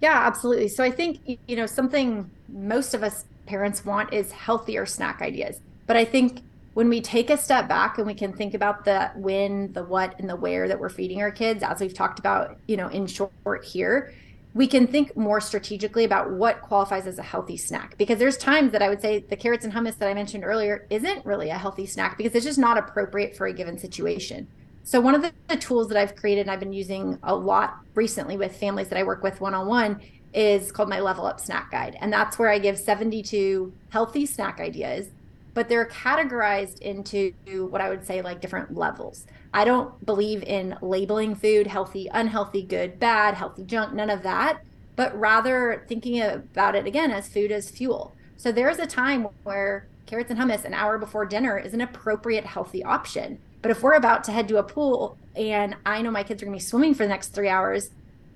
Yeah, 0.00 0.26
absolutely. 0.26 0.68
So 0.68 0.82
I 0.82 0.90
think, 0.90 1.20
you 1.46 1.56
know, 1.56 1.66
something 1.66 2.28
most 2.48 2.92
of 2.92 3.02
us 3.02 3.24
parents 3.46 3.84
want 3.84 4.12
is 4.12 4.32
healthier 4.32 4.84
snack 4.84 5.22
ideas. 5.22 5.60
But 5.86 5.96
I 5.96 6.04
think 6.04 6.40
when 6.74 6.88
we 6.88 7.00
take 7.00 7.30
a 7.30 7.36
step 7.36 7.68
back 7.68 7.98
and 7.98 8.06
we 8.06 8.14
can 8.14 8.32
think 8.32 8.54
about 8.54 8.84
the 8.84 9.10
when, 9.14 9.72
the 9.72 9.84
what, 9.84 10.18
and 10.18 10.28
the 10.28 10.36
where 10.36 10.68
that 10.68 10.78
we're 10.78 10.88
feeding 10.88 11.20
our 11.20 11.30
kids, 11.30 11.62
as 11.62 11.80
we've 11.80 11.94
talked 11.94 12.18
about, 12.18 12.58
you 12.66 12.76
know, 12.76 12.88
in 12.88 13.06
short 13.06 13.64
here, 13.64 14.12
we 14.54 14.66
can 14.66 14.86
think 14.86 15.16
more 15.16 15.40
strategically 15.40 16.04
about 16.04 16.30
what 16.30 16.60
qualifies 16.60 17.06
as 17.06 17.18
a 17.18 17.22
healthy 17.22 17.56
snack 17.56 17.96
because 17.96 18.18
there's 18.18 18.36
times 18.36 18.72
that 18.72 18.82
I 18.82 18.88
would 18.88 19.00
say 19.00 19.20
the 19.20 19.36
carrots 19.36 19.64
and 19.64 19.72
hummus 19.72 19.96
that 19.98 20.08
I 20.08 20.14
mentioned 20.14 20.44
earlier 20.44 20.86
isn't 20.90 21.24
really 21.24 21.50
a 21.50 21.56
healthy 21.56 21.86
snack 21.86 22.18
because 22.18 22.34
it's 22.34 22.44
just 22.44 22.58
not 22.58 22.76
appropriate 22.76 23.36
for 23.36 23.46
a 23.46 23.52
given 23.52 23.78
situation. 23.78 24.46
So 24.84 25.00
one 25.00 25.14
of 25.14 25.22
the, 25.22 25.32
the 25.48 25.56
tools 25.56 25.88
that 25.88 25.96
I've 25.96 26.16
created 26.16 26.42
and 26.42 26.50
I've 26.50 26.60
been 26.60 26.72
using 26.72 27.18
a 27.22 27.34
lot 27.34 27.78
recently 27.94 28.36
with 28.36 28.56
families 28.56 28.88
that 28.88 28.98
I 28.98 29.04
work 29.04 29.22
with 29.22 29.40
one 29.40 29.54
on 29.54 29.66
one 29.66 30.00
is 30.34 30.72
called 30.72 30.88
my 30.88 31.00
level 31.00 31.26
up 31.26 31.40
snack 31.40 31.70
guide 31.70 31.96
and 32.00 32.12
that's 32.12 32.38
where 32.38 32.48
I 32.48 32.58
give 32.58 32.78
72 32.78 33.72
healthy 33.90 34.26
snack 34.26 34.60
ideas 34.60 35.08
but 35.54 35.68
they're 35.68 35.86
categorized 35.86 36.80
into 36.80 37.32
what 37.68 37.80
I 37.80 37.88
would 37.88 38.06
say 38.06 38.22
like 38.22 38.40
different 38.40 38.74
levels. 38.74 39.26
I 39.54 39.64
don't 39.64 40.04
believe 40.04 40.42
in 40.42 40.76
labeling 40.80 41.34
food 41.34 41.66
healthy, 41.66 42.08
unhealthy, 42.12 42.62
good, 42.62 42.98
bad, 42.98 43.34
healthy, 43.34 43.64
junk, 43.64 43.92
none 43.92 44.10
of 44.10 44.22
that, 44.22 44.62
but 44.96 45.18
rather 45.18 45.84
thinking 45.88 46.20
about 46.22 46.74
it 46.74 46.86
again 46.86 47.10
as 47.10 47.28
food 47.28 47.52
as 47.52 47.70
fuel. 47.70 48.14
So 48.36 48.50
there's 48.50 48.78
a 48.78 48.86
time 48.86 49.28
where 49.44 49.86
carrots 50.06 50.30
and 50.30 50.40
hummus 50.40 50.64
an 50.64 50.74
hour 50.74 50.98
before 50.98 51.26
dinner 51.26 51.58
is 51.58 51.74
an 51.74 51.80
appropriate 51.80 52.44
healthy 52.44 52.82
option. 52.82 53.38
But 53.60 53.70
if 53.70 53.82
we're 53.82 53.94
about 53.94 54.24
to 54.24 54.32
head 54.32 54.48
to 54.48 54.56
a 54.56 54.62
pool 54.62 55.16
and 55.36 55.76
I 55.86 56.02
know 56.02 56.10
my 56.10 56.22
kids 56.22 56.42
are 56.42 56.46
going 56.46 56.58
to 56.58 56.62
be 56.62 56.68
swimming 56.68 56.94
for 56.94 57.04
the 57.04 57.08
next 57.08 57.28
three 57.28 57.48
hours, 57.48 57.90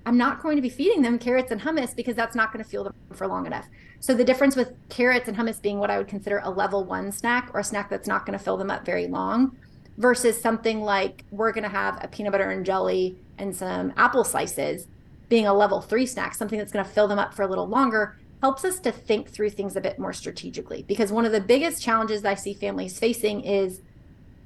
I'm 0.05 0.17
not 0.17 0.41
going 0.41 0.55
to 0.55 0.61
be 0.61 0.69
feeding 0.69 1.01
them 1.01 1.19
carrots 1.19 1.51
and 1.51 1.59
hummus 1.59 1.93
because 1.95 2.15
that's 2.15 2.35
not 2.35 2.53
going 2.53 2.63
to 2.63 2.69
fuel 2.69 2.85
them 2.85 2.93
for 3.13 3.27
long 3.27 3.45
enough. 3.45 3.67
So 3.99 4.13
the 4.13 4.23
difference 4.23 4.55
with 4.55 4.73
carrots 4.87 5.27
and 5.27 5.35
hummus 5.35 5.61
being 5.61 5.79
what 5.79 5.91
I 5.91 5.97
would 5.97 6.07
consider 6.07 6.39
a 6.43 6.49
level 6.49 6.85
one 6.85 7.11
snack 7.11 7.49
or 7.53 7.59
a 7.59 7.63
snack 7.63 7.89
that's 7.89 8.07
not 8.07 8.25
going 8.25 8.37
to 8.37 8.43
fill 8.43 8.55
them 8.55 8.71
up 8.71 8.85
very 8.85 9.07
long 9.07 9.57
versus 9.97 10.39
something 10.39 10.81
like 10.81 11.23
we're 11.31 11.51
going 11.51 11.63
to 11.63 11.69
have 11.69 12.03
a 12.03 12.07
peanut 12.07 12.31
butter 12.31 12.51
and 12.51 12.65
jelly 12.65 13.17
and 13.37 13.55
some 13.55 13.91
apple 13.97 14.23
slices 14.23 14.87
being 15.29 15.45
a 15.45 15.53
level 15.53 15.81
three 15.81 16.05
snack, 16.05 16.33
something 16.35 16.57
that's 16.57 16.71
going 16.71 16.85
to 16.85 16.89
fill 16.89 17.07
them 17.07 17.19
up 17.19 17.33
for 17.33 17.43
a 17.43 17.47
little 17.47 17.67
longer, 17.67 18.15
helps 18.41 18.63
us 18.63 18.79
to 18.79 18.91
think 18.91 19.29
through 19.29 19.49
things 19.49 19.75
a 19.75 19.81
bit 19.81 19.99
more 19.99 20.13
strategically. 20.13 20.83
Because 20.87 21.11
one 21.11 21.25
of 21.25 21.31
the 21.31 21.41
biggest 21.41 21.81
challenges 21.81 22.23
I 22.23 22.35
see 22.35 22.53
families 22.53 22.97
facing 22.97 23.41
is 23.41 23.81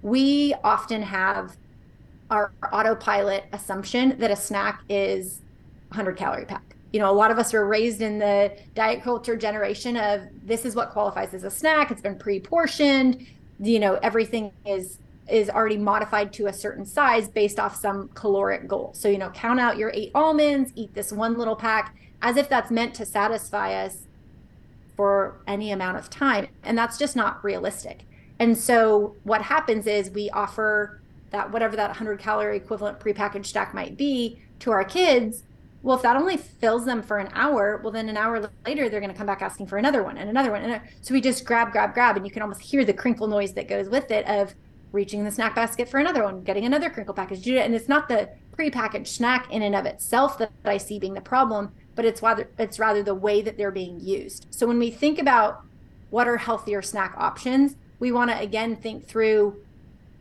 we 0.02 0.56
often 0.64 1.02
have 1.02 1.56
our 2.30 2.52
autopilot 2.72 3.46
assumption 3.52 4.18
that 4.20 4.32
a 4.32 4.36
snack 4.36 4.82
is 4.90 5.42
100 5.90 6.16
calorie 6.16 6.46
pack. 6.46 6.64
You 6.94 7.00
know, 7.00 7.12
a 7.12 7.14
lot 7.14 7.32
of 7.32 7.38
us 7.38 7.54
are 7.54 7.66
raised 7.66 8.02
in 8.02 8.20
the 8.20 8.58
diet 8.74 9.04
culture 9.04 9.36
generation 9.36 9.98
of 9.98 10.22
this 10.44 10.66
is 10.66 10.76
what 10.76 10.92
qualifies 10.92 11.34
as 11.34 11.44
a 11.44 11.52
snack. 11.52 11.92
It's 11.92 12.02
been 12.02 12.18
pre-portioned. 12.18 13.26
You 13.60 13.80
know, 13.80 13.96
everything 13.96 14.52
is 14.66 14.98
is 15.32 15.50
already 15.50 15.78
modified 15.78 16.34
to 16.34 16.48
a 16.48 16.54
certain 16.54 16.86
size 16.86 17.28
based 17.28 17.60
off 17.60 17.76
some 17.76 18.10
caloric 18.10 18.68
goal. 18.68 18.92
So, 18.94 19.08
you 19.08 19.18
know, 19.18 19.30
count 19.30 19.60
out 19.60 19.78
your 19.78 19.92
eight 19.94 20.12
almonds, 20.14 20.72
eat 20.76 20.94
this 20.94 21.12
one 21.12 21.38
little 21.38 21.56
pack, 21.56 21.96
as 22.22 22.38
if 22.38 22.50
that's 22.50 22.70
meant 22.70 22.94
to 22.96 23.06
satisfy 23.06 23.74
us 23.74 24.08
for 24.96 25.42
any 25.48 25.72
amount 25.72 25.98
of 25.98 26.10
time. 26.10 26.48
And 26.64 26.78
that's 26.78 26.98
just 26.98 27.16
not 27.16 27.44
realistic. 27.44 28.06
And 28.40 28.58
so, 28.58 29.16
what 29.24 29.42
happens 29.42 29.88
is 29.88 30.10
we 30.10 30.30
offer 30.32 31.02
that 31.32 31.52
whatever 31.52 31.76
that 31.76 31.88
100 31.88 32.20
calorie 32.20 32.58
equivalent 32.58 33.00
prepackaged 33.00 33.46
stack 33.46 33.74
might 33.74 33.98
be 33.98 34.42
to 34.60 34.72
our 34.72 34.84
kids. 34.84 35.44
Well, 35.84 35.96
if 35.96 36.04
that 36.04 36.16
only 36.16 36.38
fills 36.38 36.86
them 36.86 37.02
for 37.02 37.18
an 37.18 37.30
hour, 37.34 37.80
well, 37.84 37.92
then 37.92 38.08
an 38.10 38.18
hour 38.18 38.50
later, 38.66 38.90
they're 38.90 39.00
going 39.00 39.12
to 39.12 39.18
come 39.18 39.26
back 39.26 39.42
asking 39.42 39.68
for 39.68 39.78
another 39.78 40.04
one 40.04 40.18
and 40.18 40.30
another 40.30 40.52
one. 40.52 40.62
And 40.62 40.74
uh, 40.74 40.80
so 41.02 41.14
we 41.14 41.22
just 41.22 41.44
grab, 41.44 41.72
grab, 41.72 41.96
grab. 41.96 42.18
And 42.18 42.26
you 42.26 42.32
can 42.32 42.44
almost 42.44 42.62
hear 42.62 42.86
the 42.86 42.94
crinkle 42.94 43.28
noise 43.28 43.54
that 43.54 43.68
goes 43.68 43.90
with 43.90 44.12
it 44.12 44.28
of, 44.28 44.54
reaching 44.92 45.24
the 45.24 45.32
snack 45.32 45.56
basket 45.56 45.88
for 45.88 46.00
another 46.00 46.24
one, 46.24 46.44
getting 46.44 46.66
another 46.66 46.90
crinkle 46.90 47.14
package. 47.14 47.48
And 47.48 47.74
it's 47.74 47.88
not 47.88 48.10
the 48.10 48.30
prepackaged 48.58 49.08
snack 49.08 49.52
in 49.52 49.62
and 49.62 49.76
of 49.76 49.86
itself 49.86 50.38
that 50.38 50.52
I 50.66 50.78
see 50.78 51.00
being 51.00 51.14
the 51.14 51.22
problem, 51.22 51.72
but 51.96 52.06
it's 52.06 52.22
rather 52.22 52.50
it's 52.58 52.80
rather 52.80 53.02
the 53.04 53.16
way 53.16 53.42
that 53.42 53.58
they're 53.58 53.72
being 53.72 54.00
used. 54.00 54.48
So 54.52 54.68
when 54.68 54.80
we 54.80 54.92
think 54.92 55.20
about 55.20 55.64
what 56.10 56.28
are 56.28 56.38
healthier 56.38 56.82
snack 56.82 57.16
options, 57.18 57.76
we 58.00 58.12
want 58.12 58.32
to 58.32 58.40
again 58.40 58.76
think 58.76 59.08
through 59.08 59.64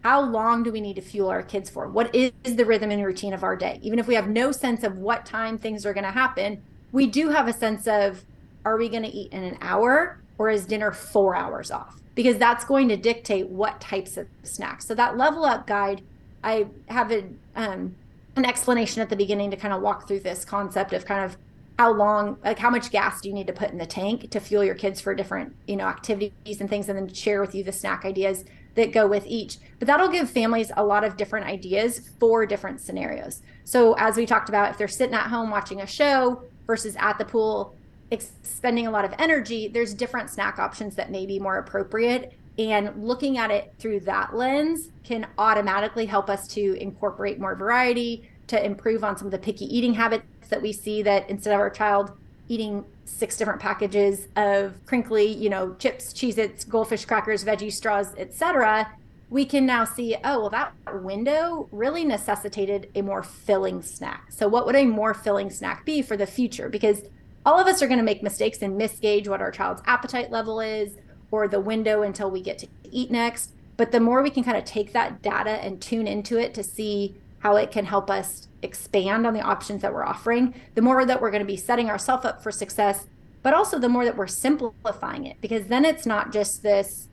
how 0.02 0.22
long 0.22 0.62
do 0.62 0.72
we 0.72 0.80
need 0.80 0.94
to 0.94 1.02
fuel 1.02 1.28
our 1.28 1.42
kids 1.42 1.68
for? 1.68 1.88
What 1.88 2.14
is 2.14 2.32
the 2.42 2.64
rhythm 2.64 2.90
and 2.90 3.04
routine 3.04 3.34
of 3.34 3.42
our 3.42 3.56
day? 3.56 3.78
Even 3.82 3.98
if 3.98 4.06
we 4.06 4.14
have 4.14 4.28
no 4.28 4.50
sense 4.50 4.82
of 4.82 4.96
what 4.96 5.26
time 5.26 5.58
things 5.58 5.84
are 5.84 5.92
going 5.92 6.04
to 6.04 6.10
happen, 6.10 6.62
we 6.92 7.06
do 7.06 7.28
have 7.28 7.48
a 7.48 7.52
sense 7.52 7.86
of 7.86 8.24
are 8.64 8.78
we 8.78 8.88
going 8.88 9.02
to 9.02 9.10
eat 9.10 9.32
in 9.32 9.42
an 9.42 9.58
hour 9.60 10.18
or 10.38 10.48
is 10.48 10.64
dinner 10.64 10.90
4 10.90 11.36
hours 11.36 11.70
off? 11.70 11.99
Because 12.14 12.38
that's 12.38 12.64
going 12.64 12.88
to 12.88 12.96
dictate 12.96 13.48
what 13.48 13.80
types 13.80 14.16
of 14.16 14.26
snacks. 14.42 14.86
So 14.86 14.94
that 14.94 15.16
level 15.16 15.44
up 15.44 15.66
guide, 15.66 16.02
I 16.42 16.66
have 16.88 17.12
a, 17.12 17.24
um, 17.56 17.94
an 18.36 18.44
explanation 18.44 19.02
at 19.02 19.10
the 19.10 19.16
beginning 19.16 19.50
to 19.50 19.56
kind 19.56 19.74
of 19.74 19.80
walk 19.82 20.08
through 20.08 20.20
this 20.20 20.44
concept 20.44 20.92
of 20.92 21.04
kind 21.04 21.24
of 21.24 21.36
how 21.78 21.92
long, 21.92 22.36
like 22.44 22.58
how 22.58 22.68
much 22.68 22.90
gas 22.90 23.20
do 23.20 23.28
you 23.28 23.34
need 23.34 23.46
to 23.46 23.52
put 23.52 23.70
in 23.70 23.78
the 23.78 23.86
tank 23.86 24.30
to 24.30 24.40
fuel 24.40 24.62
your 24.62 24.74
kids 24.74 25.00
for 25.00 25.14
different, 25.14 25.54
you 25.66 25.76
know, 25.76 25.86
activities 25.86 26.60
and 26.60 26.68
things, 26.68 26.88
and 26.88 26.98
then 26.98 27.12
share 27.12 27.40
with 27.40 27.54
you 27.54 27.64
the 27.64 27.72
snack 27.72 28.04
ideas 28.04 28.44
that 28.74 28.92
go 28.92 29.06
with 29.06 29.26
each. 29.26 29.58
But 29.78 29.86
that'll 29.86 30.08
give 30.08 30.28
families 30.30 30.70
a 30.76 30.84
lot 30.84 31.04
of 31.04 31.16
different 31.16 31.46
ideas 31.46 32.10
for 32.18 32.44
different 32.44 32.80
scenarios. 32.80 33.40
So 33.64 33.94
as 33.94 34.16
we 34.16 34.26
talked 34.26 34.48
about, 34.48 34.70
if 34.70 34.78
they're 34.78 34.88
sitting 34.88 35.14
at 35.14 35.28
home 35.28 35.50
watching 35.50 35.80
a 35.80 35.86
show 35.86 36.42
versus 36.66 36.96
at 36.98 37.18
the 37.18 37.24
pool, 37.24 37.74
expending 38.10 38.86
a 38.86 38.90
lot 38.90 39.04
of 39.04 39.14
energy, 39.18 39.68
there's 39.68 39.94
different 39.94 40.30
snack 40.30 40.58
options 40.58 40.94
that 40.96 41.10
may 41.10 41.26
be 41.26 41.38
more 41.38 41.58
appropriate. 41.58 42.32
And 42.58 43.02
looking 43.02 43.38
at 43.38 43.50
it 43.50 43.72
through 43.78 44.00
that 44.00 44.34
lens 44.34 44.88
can 45.04 45.26
automatically 45.38 46.06
help 46.06 46.28
us 46.28 46.46
to 46.48 46.74
incorporate 46.74 47.38
more 47.38 47.54
variety, 47.54 48.28
to 48.48 48.62
improve 48.62 49.04
on 49.04 49.16
some 49.16 49.26
of 49.26 49.30
the 49.30 49.38
picky 49.38 49.64
eating 49.64 49.94
habits 49.94 50.24
that 50.48 50.60
we 50.60 50.72
see 50.72 51.02
that 51.02 51.30
instead 51.30 51.54
of 51.54 51.60
our 51.60 51.70
child 51.70 52.12
eating 52.48 52.84
six 53.04 53.36
different 53.36 53.60
packages 53.60 54.26
of 54.36 54.74
crinkly, 54.84 55.26
you 55.26 55.48
know, 55.48 55.74
chips, 55.74 56.12
Cheez-Its, 56.12 56.64
goldfish 56.64 57.04
crackers, 57.04 57.44
veggie 57.44 57.72
straws, 57.72 58.12
etc., 58.16 58.92
we 59.30 59.44
can 59.44 59.64
now 59.64 59.84
see, 59.84 60.16
oh, 60.24 60.40
well, 60.40 60.50
that 60.50 60.72
window 61.02 61.68
really 61.70 62.04
necessitated 62.04 62.90
a 62.96 63.02
more 63.02 63.22
filling 63.22 63.80
snack. 63.80 64.32
So 64.32 64.48
what 64.48 64.66
would 64.66 64.74
a 64.74 64.84
more 64.84 65.14
filling 65.14 65.50
snack 65.50 65.86
be 65.86 66.02
for 66.02 66.16
the 66.16 66.26
future? 66.26 66.68
Because 66.68 67.02
all 67.46 67.58
of 67.58 67.66
us 67.66 67.82
are 67.82 67.86
going 67.86 67.98
to 67.98 68.04
make 68.04 68.22
mistakes 68.22 68.62
and 68.62 68.78
misgauge 68.78 69.28
what 69.28 69.40
our 69.40 69.50
child's 69.50 69.82
appetite 69.86 70.30
level 70.30 70.60
is 70.60 70.96
or 71.30 71.48
the 71.48 71.60
window 71.60 72.02
until 72.02 72.30
we 72.30 72.42
get 72.42 72.58
to 72.58 72.68
eat 72.90 73.10
next. 73.10 73.52
But 73.76 73.92
the 73.92 74.00
more 74.00 74.22
we 74.22 74.30
can 74.30 74.44
kind 74.44 74.58
of 74.58 74.64
take 74.64 74.92
that 74.92 75.22
data 75.22 75.52
and 75.52 75.80
tune 75.80 76.06
into 76.06 76.38
it 76.38 76.52
to 76.54 76.62
see 76.62 77.14
how 77.38 77.56
it 77.56 77.70
can 77.70 77.86
help 77.86 78.10
us 78.10 78.48
expand 78.62 79.26
on 79.26 79.32
the 79.32 79.40
options 79.40 79.80
that 79.80 79.94
we're 79.94 80.04
offering, 80.04 80.54
the 80.74 80.82
more 80.82 81.06
that 81.06 81.20
we're 81.20 81.30
going 81.30 81.42
to 81.42 81.46
be 81.46 81.56
setting 81.56 81.88
ourselves 81.88 82.26
up 82.26 82.42
for 82.42 82.52
success, 82.52 83.06
but 83.42 83.54
also 83.54 83.78
the 83.78 83.88
more 83.88 84.04
that 84.04 84.16
we're 84.16 84.26
simplifying 84.26 85.24
it 85.24 85.40
because 85.40 85.66
then 85.66 85.86
it's 85.86 86.04
not 86.04 86.32
just 86.32 86.62
this 86.62 87.06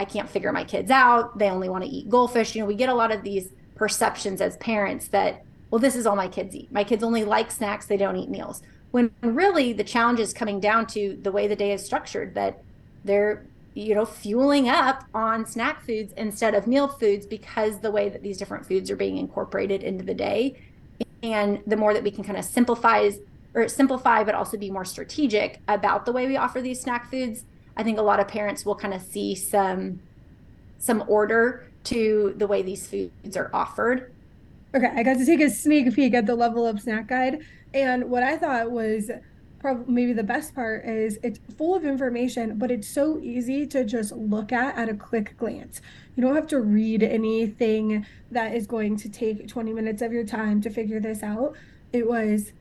I 0.00 0.04
can't 0.04 0.30
figure 0.30 0.52
my 0.52 0.62
kids 0.62 0.92
out, 0.92 1.38
they 1.38 1.50
only 1.50 1.68
want 1.68 1.82
to 1.82 1.90
eat 1.90 2.08
goldfish. 2.08 2.54
You 2.54 2.62
know, 2.62 2.68
we 2.68 2.76
get 2.76 2.88
a 2.88 2.94
lot 2.94 3.10
of 3.10 3.24
these 3.24 3.48
perceptions 3.74 4.40
as 4.40 4.56
parents 4.58 5.08
that 5.08 5.44
well 5.70 5.78
this 5.78 5.94
is 5.94 6.06
all 6.06 6.16
my 6.16 6.26
kids 6.26 6.56
eat. 6.56 6.72
My 6.72 6.82
kids 6.82 7.04
only 7.04 7.24
like 7.24 7.52
snacks, 7.52 7.86
they 7.86 7.96
don't 7.96 8.16
eat 8.16 8.28
meals 8.28 8.62
when 8.90 9.10
really 9.22 9.72
the 9.72 9.84
challenge 9.84 10.20
is 10.20 10.32
coming 10.32 10.60
down 10.60 10.86
to 10.86 11.18
the 11.22 11.32
way 11.32 11.46
the 11.46 11.56
day 11.56 11.72
is 11.72 11.84
structured 11.84 12.34
that 12.34 12.62
they're 13.04 13.44
you 13.74 13.94
know 13.94 14.04
fueling 14.04 14.68
up 14.68 15.04
on 15.14 15.46
snack 15.46 15.84
foods 15.84 16.12
instead 16.16 16.54
of 16.54 16.66
meal 16.66 16.88
foods 16.88 17.26
because 17.26 17.78
the 17.80 17.90
way 17.90 18.08
that 18.08 18.22
these 18.22 18.38
different 18.38 18.66
foods 18.66 18.90
are 18.90 18.96
being 18.96 19.16
incorporated 19.16 19.82
into 19.82 20.04
the 20.04 20.14
day. 20.14 20.60
And 21.22 21.60
the 21.66 21.76
more 21.76 21.94
that 21.94 22.02
we 22.02 22.10
can 22.10 22.24
kind 22.24 22.38
of 22.38 22.44
simplify 22.44 23.10
or 23.54 23.68
simplify 23.68 24.24
but 24.24 24.34
also 24.34 24.56
be 24.56 24.70
more 24.70 24.84
strategic 24.84 25.60
about 25.68 26.04
the 26.06 26.12
way 26.12 26.26
we 26.26 26.36
offer 26.36 26.60
these 26.60 26.80
snack 26.80 27.10
foods 27.10 27.44
i 27.76 27.82
think 27.82 27.98
a 27.98 28.02
lot 28.02 28.20
of 28.20 28.28
parents 28.28 28.64
will 28.64 28.74
kind 28.74 28.92
of 28.94 29.00
see 29.00 29.34
some 29.34 30.00
some 30.78 31.02
order 31.08 31.66
to 31.82 32.34
the 32.36 32.46
way 32.46 32.62
these 32.62 32.86
foods 32.86 33.36
are 33.36 33.50
offered. 33.54 34.12
Okay 34.74 34.92
i 34.94 35.02
got 35.02 35.16
to 35.16 35.24
take 35.24 35.40
a 35.40 35.50
sneak 35.50 35.94
peek 35.94 36.14
at 36.14 36.26
the 36.26 36.34
level 36.34 36.66
up 36.66 36.78
snack 36.78 37.08
guide 37.08 37.40
and 37.74 38.10
what 38.10 38.22
I 38.22 38.36
thought 38.36 38.70
was 38.70 39.10
probably 39.58 39.92
maybe 39.92 40.12
the 40.12 40.22
best 40.22 40.54
part 40.54 40.84
is 40.84 41.18
it's 41.22 41.40
full 41.56 41.74
of 41.74 41.84
information, 41.84 42.58
but 42.58 42.70
it's 42.70 42.88
so 42.88 43.18
easy 43.20 43.66
to 43.66 43.84
just 43.84 44.12
look 44.12 44.52
at 44.52 44.76
at 44.76 44.88
a 44.88 44.94
quick 44.94 45.36
glance. 45.36 45.80
You 46.16 46.22
don't 46.22 46.34
have 46.34 46.46
to 46.48 46.60
read 46.60 47.02
anything 47.02 48.06
that 48.30 48.54
is 48.54 48.66
going 48.66 48.96
to 48.98 49.08
take 49.08 49.48
20 49.48 49.72
minutes 49.72 50.02
of 50.02 50.12
your 50.12 50.24
time 50.24 50.60
to 50.62 50.70
figure 50.70 51.00
this 51.00 51.22
out. 51.22 51.56
It 51.92 52.08
was, 52.08 52.52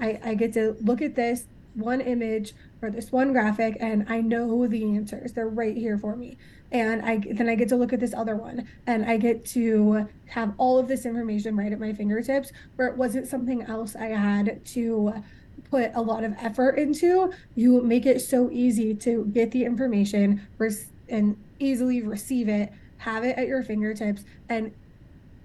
I, 0.00 0.18
I 0.24 0.34
get 0.34 0.52
to 0.54 0.76
look 0.80 1.00
at 1.00 1.14
this 1.14 1.46
one 1.74 2.00
image 2.00 2.54
or 2.82 2.90
this 2.90 3.12
one 3.12 3.32
graphic 3.32 3.76
and 3.80 4.06
I 4.08 4.20
know 4.20 4.66
the 4.66 4.84
answers. 4.96 5.32
They're 5.32 5.48
right 5.48 5.76
here 5.76 5.96
for 5.96 6.16
me 6.16 6.36
and 6.72 7.02
I 7.02 7.18
then 7.18 7.48
I 7.48 7.54
get 7.54 7.68
to 7.68 7.76
look 7.76 7.92
at 7.92 8.00
this 8.00 8.14
other 8.14 8.34
one 8.34 8.66
and 8.86 9.04
I 9.04 9.18
get 9.18 9.44
to 9.46 10.08
have 10.30 10.54
all 10.56 10.78
of 10.78 10.88
this 10.88 11.04
information 11.04 11.54
right 11.54 11.70
at 11.70 11.78
my 11.78 11.92
fingertips 11.92 12.50
where 12.76 12.88
it 12.88 12.96
wasn't 12.96 13.28
something 13.28 13.62
else 13.62 13.94
I 13.94 14.06
had 14.06 14.64
to 14.66 15.22
put 15.70 15.92
a 15.94 16.00
lot 16.00 16.24
of 16.24 16.34
effort 16.40 16.78
into. 16.78 17.32
You 17.54 17.82
make 17.82 18.06
it 18.06 18.20
so 18.20 18.50
easy 18.50 18.94
to 18.94 19.26
get 19.26 19.50
the 19.50 19.64
information 19.64 20.40
and 21.08 21.36
easily 21.58 22.02
receive 22.02 22.48
it, 22.48 22.72
have 22.98 23.22
it 23.22 23.36
at 23.36 23.46
your 23.46 23.62
fingertips 23.62 24.24
and 24.48 24.72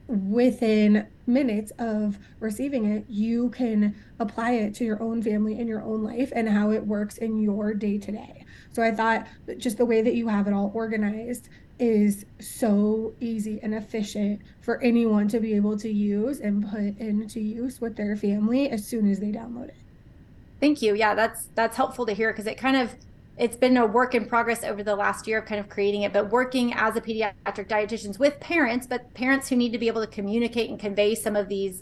within 0.07 1.05
minutes 1.25 1.71
of 1.77 2.17
receiving 2.39 2.85
it, 2.85 3.05
you 3.09 3.49
can 3.49 3.93
apply 4.19 4.51
it 4.51 4.73
to 4.75 4.85
your 4.85 5.01
own 5.03 5.21
family 5.21 5.59
and 5.59 5.67
your 5.67 5.81
own 5.81 6.03
life 6.03 6.31
and 6.33 6.47
how 6.47 6.71
it 6.71 6.87
works 6.87 7.17
in 7.17 7.41
your 7.41 7.73
day 7.73 7.97
to 7.97 8.11
day. 8.13 8.45
So 8.77 8.83
I 8.83 8.91
thought 8.91 9.25
just 9.57 9.79
the 9.79 9.87
way 9.87 10.03
that 10.03 10.13
you 10.13 10.27
have 10.27 10.45
it 10.45 10.53
all 10.53 10.69
organized 10.75 11.49
is 11.79 12.27
so 12.39 13.15
easy 13.19 13.59
and 13.63 13.73
efficient 13.73 14.39
for 14.61 14.79
anyone 14.83 15.27
to 15.29 15.39
be 15.39 15.55
able 15.55 15.79
to 15.79 15.91
use 15.91 16.41
and 16.41 16.63
put 16.69 16.95
into 16.99 17.39
use 17.39 17.81
with 17.81 17.95
their 17.95 18.15
family 18.15 18.69
as 18.69 18.85
soon 18.85 19.09
as 19.09 19.19
they 19.19 19.31
download 19.31 19.69
it. 19.69 19.77
Thank 20.59 20.83
you. 20.83 20.93
Yeah, 20.93 21.15
that's 21.15 21.47
that's 21.55 21.75
helpful 21.75 22.05
to 22.05 22.13
hear 22.13 22.31
because 22.31 22.45
it 22.45 22.59
kind 22.59 22.77
of 22.77 22.93
it's 23.35 23.55
been 23.55 23.77
a 23.77 23.85
work 23.87 24.13
in 24.13 24.27
progress 24.27 24.63
over 24.63 24.83
the 24.83 24.95
last 24.95 25.25
year 25.25 25.39
of 25.39 25.45
kind 25.45 25.59
of 25.59 25.69
creating 25.69 26.03
it, 26.03 26.13
but 26.13 26.29
working 26.29 26.71
as 26.75 26.95
a 26.95 27.01
pediatric 27.01 27.33
dietitian 27.67 28.19
with 28.19 28.39
parents, 28.39 28.85
but 28.85 29.11
parents 29.15 29.49
who 29.49 29.55
need 29.55 29.71
to 29.71 29.79
be 29.79 29.87
able 29.87 30.01
to 30.01 30.11
communicate 30.11 30.69
and 30.69 30.79
convey 30.79 31.15
some 31.15 31.35
of 31.35 31.49
these 31.49 31.81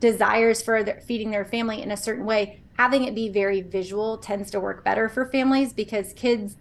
desires 0.00 0.60
for 0.60 0.82
their, 0.82 1.00
feeding 1.02 1.30
their 1.30 1.44
family 1.44 1.80
in 1.80 1.92
a 1.92 1.96
certain 1.96 2.24
way 2.24 2.61
having 2.78 3.04
it 3.04 3.14
be 3.14 3.28
very 3.28 3.62
visual 3.62 4.16
tends 4.18 4.50
to 4.50 4.60
work 4.60 4.84
better 4.84 5.08
for 5.08 5.26
families 5.26 5.72
because 5.72 6.12
kids 6.14 6.56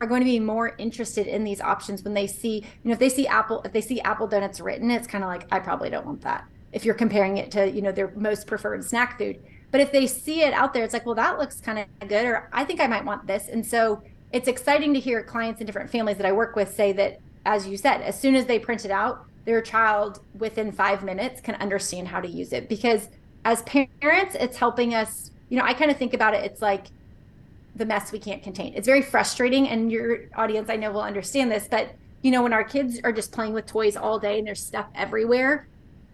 are 0.00 0.06
going 0.06 0.20
to 0.20 0.26
be 0.26 0.40
more 0.40 0.74
interested 0.78 1.26
in 1.26 1.44
these 1.44 1.60
options 1.60 2.02
when 2.02 2.14
they 2.14 2.26
see, 2.26 2.56
you 2.56 2.88
know, 2.88 2.92
if 2.92 2.98
they 2.98 3.08
see 3.08 3.26
apple, 3.26 3.60
if 3.64 3.72
they 3.72 3.80
see 3.80 4.00
apple 4.00 4.26
donuts 4.26 4.60
written, 4.60 4.90
it's 4.90 5.06
kind 5.06 5.22
of 5.22 5.28
like, 5.28 5.46
I 5.52 5.58
probably 5.58 5.90
don't 5.90 6.06
want 6.06 6.22
that. 6.22 6.44
If 6.72 6.84
you're 6.84 6.94
comparing 6.94 7.36
it 7.36 7.50
to, 7.52 7.70
you 7.70 7.82
know, 7.82 7.92
their 7.92 8.10
most 8.16 8.46
preferred 8.46 8.84
snack 8.84 9.18
food. 9.18 9.38
But 9.70 9.80
if 9.80 9.92
they 9.92 10.06
see 10.06 10.42
it 10.42 10.52
out 10.52 10.72
there, 10.72 10.84
it's 10.84 10.94
like, 10.94 11.06
well, 11.06 11.14
that 11.14 11.38
looks 11.38 11.60
kind 11.60 11.78
of 11.78 12.08
good, 12.08 12.24
or 12.24 12.48
I 12.52 12.64
think 12.64 12.80
I 12.80 12.86
might 12.86 13.04
want 13.04 13.26
this. 13.26 13.48
And 13.48 13.64
so 13.64 14.02
it's 14.32 14.48
exciting 14.48 14.94
to 14.94 15.00
hear 15.00 15.22
clients 15.22 15.60
and 15.60 15.66
different 15.66 15.90
families 15.90 16.16
that 16.16 16.26
I 16.26 16.32
work 16.32 16.56
with 16.56 16.74
say 16.74 16.92
that, 16.94 17.20
as 17.44 17.66
you 17.66 17.76
said, 17.76 18.00
as 18.00 18.18
soon 18.18 18.34
as 18.34 18.46
they 18.46 18.58
print 18.58 18.84
it 18.84 18.90
out, 18.90 19.26
their 19.44 19.60
child 19.60 20.20
within 20.38 20.72
five 20.72 21.04
minutes 21.04 21.40
can 21.40 21.54
understand 21.56 22.08
how 22.08 22.20
to 22.20 22.28
use 22.28 22.52
it. 22.52 22.68
Because 22.68 23.08
as 23.44 23.62
parents, 23.62 24.36
it's 24.38 24.56
helping 24.56 24.94
us, 24.94 25.30
you 25.50 25.58
know, 25.58 25.64
I 25.64 25.74
kind 25.74 25.90
of 25.90 25.98
think 25.98 26.14
about 26.14 26.32
it, 26.32 26.44
it's 26.44 26.62
like, 26.62 26.86
the 27.76 27.86
mess 27.86 28.12
we 28.12 28.18
can't 28.18 28.42
contain. 28.42 28.74
It's 28.74 28.86
very 28.86 29.02
frustrating, 29.02 29.68
and 29.68 29.92
your 29.92 30.22
audience, 30.34 30.68
I 30.68 30.76
know, 30.76 30.90
will 30.90 31.02
understand 31.02 31.50
this. 31.50 31.68
But 31.70 31.94
you 32.22 32.30
know, 32.30 32.42
when 32.42 32.52
our 32.52 32.64
kids 32.64 33.00
are 33.04 33.12
just 33.12 33.32
playing 33.32 33.54
with 33.54 33.66
toys 33.66 33.96
all 33.96 34.18
day 34.18 34.38
and 34.38 34.46
there's 34.46 34.62
stuff 34.62 34.86
everywhere, 34.94 35.66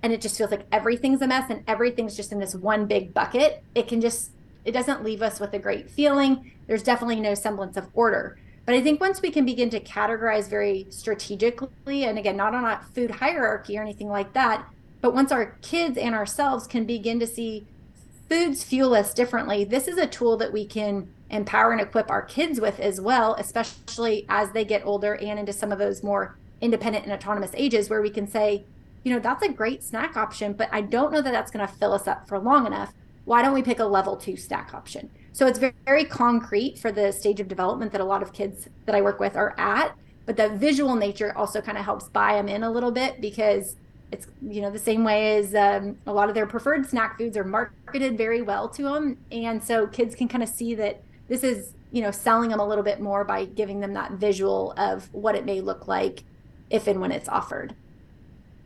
and 0.03 0.13
it 0.13 0.21
just 0.21 0.39
feels 0.39 0.51
like 0.51 0.67
everything's 0.71 1.23
a 1.23 1.27
mess 1.27 1.51
and 1.51 1.65
everything's 1.67 2.17
just 2.17 2.31
in 2.31 2.39
this 2.39 2.55
one 2.55 2.87
big 2.87 3.13
bucket, 3.13 3.65
it 3.75 3.89
can 3.89 4.01
just 4.01 4.31
it 4.65 4.73
doesn't 4.73 5.05
leave 5.05 5.23
us 5.23 5.41
with 5.41 5.53
a 5.55 5.59
great 5.59 5.89
feeling. 5.91 6.53
There's 6.67 6.83
definitely 6.83 7.21
no 7.21 7.35
semblance 7.35 7.77
of 7.77 7.89
order. 7.95 8.39
But 8.65 8.75
I 8.75 8.83
think 8.83 9.01
once 9.01 9.23
we 9.23 9.31
can 9.31 9.45
begin 9.45 9.71
to 9.71 9.81
categorize 9.81 10.49
very 10.49 10.87
strategically, 10.91 12.05
and 12.05 12.19
again, 12.19 12.37
not 12.37 12.53
on 12.53 12.65
a 12.65 12.81
food 12.93 13.13
hierarchy 13.13 13.79
or 13.79 13.83
anything 13.83 14.09
like 14.09 14.33
that, 14.33 14.67
but 15.01 15.15
once 15.15 15.31
our 15.31 15.57
kids 15.63 15.97
and 15.97 16.17
ourselves 16.17 16.67
can 16.67 16.85
begin 16.85 17.21
to 17.21 17.29
see 17.29 17.65
foods 18.29 18.65
fuel 18.65 18.95
us 18.95 19.15
differently, 19.15 19.65
this 19.65 19.89
is 19.89 19.99
a 19.99 20.07
tool 20.07 20.37
that 20.37 20.53
we 20.53 20.67
can 20.67 21.09
empower 21.31 21.73
and 21.73 21.81
equip 21.81 22.11
our 22.11 22.23
kids 22.23 22.61
with 22.61 22.79
as 22.81 23.01
well, 23.01 23.35
especially 23.39 24.27
as 24.29 24.53
they 24.53 24.65
get 24.65 24.85
older 24.85 25.15
and 25.15 25.39
into 25.39 25.53
some 25.53 25.73
of 25.73 25.79
those 25.79 26.03
more 26.03 26.37
independent 26.61 27.05
and 27.05 27.13
autonomous 27.13 27.51
ages 27.55 27.91
where 27.91 28.03
we 28.03 28.11
can 28.11 28.27
say, 28.27 28.65
you 29.05 29.13
know, 29.13 29.21
that's 29.21 29.45
a 29.45 29.53
great 29.53 29.83
snack 29.83 30.17
option, 30.17 30.53
but 30.53 30.69
I 30.73 30.81
don't 30.81 31.13
know 31.13 31.23
that 31.23 31.33
that's 31.33 31.51
going 31.51 31.67
to 31.67 31.73
fill 31.73 31.93
us 31.93 32.09
up 32.09 32.27
for 32.27 32.39
long 32.39 32.67
enough. 32.67 32.93
Why 33.25 33.43
don't 33.43 33.55
we 33.55 33.63
pick 33.63 33.79
a 33.79 33.85
level 33.85 34.17
two 34.17 34.37
snack 34.37 34.75
option? 34.75 35.11
So 35.33 35.47
it's 35.47 35.59
very, 35.59 36.05
concrete 36.05 36.79
for 36.79 36.91
the 36.91 37.13
stage 37.13 37.41
of 37.41 37.49
development 37.49 37.93
that 37.93 38.01
a 38.01 38.05
lot 38.05 38.23
of 38.23 38.33
kids 38.33 38.69
that 38.87 38.95
I 38.95 39.03
work 39.03 39.21
with 39.21 39.37
are 39.37 39.55
at. 39.59 39.95
But 40.25 40.37
the 40.37 40.49
visual 40.49 40.97
nature 40.97 41.37
also 41.37 41.61
kind 41.61 41.77
of 41.79 41.85
helps 41.85 42.09
buy 42.09 42.35
them 42.35 42.49
in 42.49 42.63
a 42.63 42.71
little 42.71 42.91
bit 42.91 43.21
because 43.21 43.77
it's 44.13 44.27
you 44.43 44.61
know 44.61 44.71
the 44.71 44.79
same 44.79 45.05
way 45.05 45.37
as 45.37 45.55
um, 45.55 45.97
a 46.07 46.13
lot 46.13 46.29
of 46.29 46.35
their 46.35 46.47
preferred 46.47 46.87
snack 46.89 47.19
foods 47.19 47.37
are 47.37 47.45
marketed 47.45 48.17
very 48.17 48.43
well 48.43 48.69
to 48.69 48.83
them 48.83 49.17
and 49.33 49.63
so 49.63 49.87
kids 49.87 50.15
can 50.15 50.29
kind 50.29 50.43
of 50.43 50.49
see 50.49 50.75
that 50.75 51.03
this 51.29 51.43
is 51.43 51.75
you 51.91 52.03
know 52.03 52.11
selling 52.11 52.51
them 52.51 52.61
a 52.61 52.67
little 52.67 52.85
bit 52.85 53.01
more 53.01 53.25
by 53.25 53.45
giving 53.45 53.81
them 53.81 53.95
that 53.95 54.13
visual 54.13 54.73
of 54.77 55.13
what 55.13 55.35
it 55.35 55.45
may 55.45 55.61
look 55.61 55.89
like 55.89 56.25
if 56.71 56.87
and 56.87 57.01
when 57.01 57.13
it's 57.13 57.29
offered. 57.29 57.75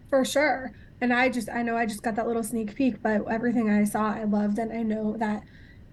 For 0.09 0.25
sure. 0.25 0.73
And 1.01 1.13
i 1.13 1.29
just 1.29 1.49
i 1.49 1.63
know 1.63 1.77
i 1.77 1.87
just 1.87 2.03
got 2.03 2.17
that 2.17 2.27
little 2.27 2.43
sneak 2.43 2.75
peek 2.75 3.03
but 3.03 3.23
everything 3.31 3.71
i 3.71 3.85
saw 3.85 4.13
i 4.13 4.25
loved. 4.25 4.59
And 4.59 4.73
i 4.73 4.83
know 4.83 5.17
that 5.19 5.43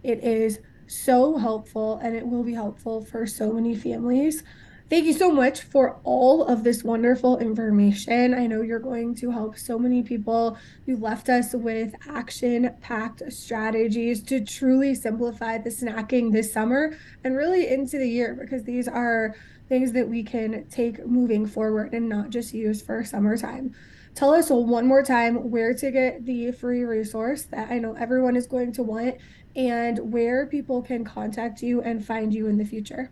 it 0.04 0.24
is 0.24 0.60
so 0.88 1.38
helpful 1.38 2.00
and 2.02 2.16
it 2.16 2.26
will 2.28 2.44
be 2.44 2.54
helpful 2.54 3.04
for 3.04 3.26
so 3.26 3.52
many 3.54 3.76
families 3.76 4.44
Thank 4.90 5.06
you 5.06 5.12
so 5.12 5.34
much 5.34 5.64
for 5.64 6.00
all 6.06 6.46
of 6.46 6.64
this 6.64 6.82
wonderful 6.82 7.40
information. 7.40 8.34
I 8.34 8.48
know 8.48 8.62
you're 8.62 8.80
going 8.80 9.16
to 9.16 9.32
help 9.32 9.58
so 9.58 9.78
many 9.78 10.02
people. 10.02 10.58
You 10.86 10.96
left 10.96 11.28
us 11.28 11.54
with 11.54 11.94
action 12.08 12.74
packed 12.80 13.22
strategies 13.34 14.24
to 14.24 14.40
truly 14.46 14.96
simplify 14.96 15.58
the 15.58 15.72
snacking 15.72 16.32
this 16.32 16.54
summer 16.54 16.98
and 17.26 17.36
really 17.36 17.68
into 17.68 17.98
the 17.98 18.08
year 18.08 18.34
because 18.34 18.64
these 18.64 18.88
are 18.88 19.36
things 19.68 19.92
that 19.92 20.08
we 20.08 20.24
can 20.24 20.66
take 20.70 21.06
moving 21.06 21.46
forward 21.46 21.94
and 21.94 22.08
not 22.08 22.30
just 22.30 22.54
use 22.54 22.82
for 22.82 23.04
summertime. 23.04 23.76
Tell 24.16 24.34
us 24.34 24.50
one 24.50 24.88
more 24.88 25.04
time 25.04 25.52
where 25.52 25.74
to 25.74 25.92
get 25.92 26.26
the 26.26 26.54
free 26.54 26.84
resource 26.84 27.44
that 27.44 27.70
I 27.70 27.80
know 27.80 27.92
everyone 27.96 28.38
is 28.38 28.48
going 28.48 28.72
to 28.72 28.84
want 28.84 29.18
and 29.54 30.14
where 30.14 30.46
people 30.46 30.82
can 30.82 31.04
contact 31.04 31.62
you 31.62 31.82
and 31.82 32.06
find 32.06 32.34
you 32.34 32.48
in 32.48 32.58
the 32.58 32.64
future. 32.64 33.12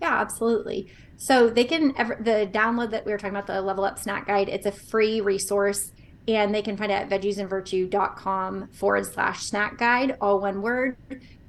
Yeah, 0.00 0.20
absolutely. 0.20 0.90
So 1.16 1.50
they 1.50 1.64
can 1.64 1.94
ever 1.98 2.16
the 2.18 2.48
download 2.50 2.90
that 2.90 3.04
we 3.04 3.12
were 3.12 3.18
talking 3.18 3.36
about 3.36 3.46
the 3.46 3.60
level 3.60 3.84
up 3.84 3.98
snack 3.98 4.26
guide. 4.26 4.48
It's 4.48 4.66
a 4.66 4.72
free 4.72 5.20
resource 5.20 5.92
and 6.26 6.54
they 6.54 6.62
can 6.62 6.76
find 6.76 6.90
it 6.90 6.94
at 6.94 7.08
veggiesandvirtue.com 7.08 8.68
forward 8.72 9.06
slash 9.06 9.44
snack 9.44 9.78
guide, 9.78 10.16
all 10.20 10.40
one 10.40 10.62
word. 10.62 10.96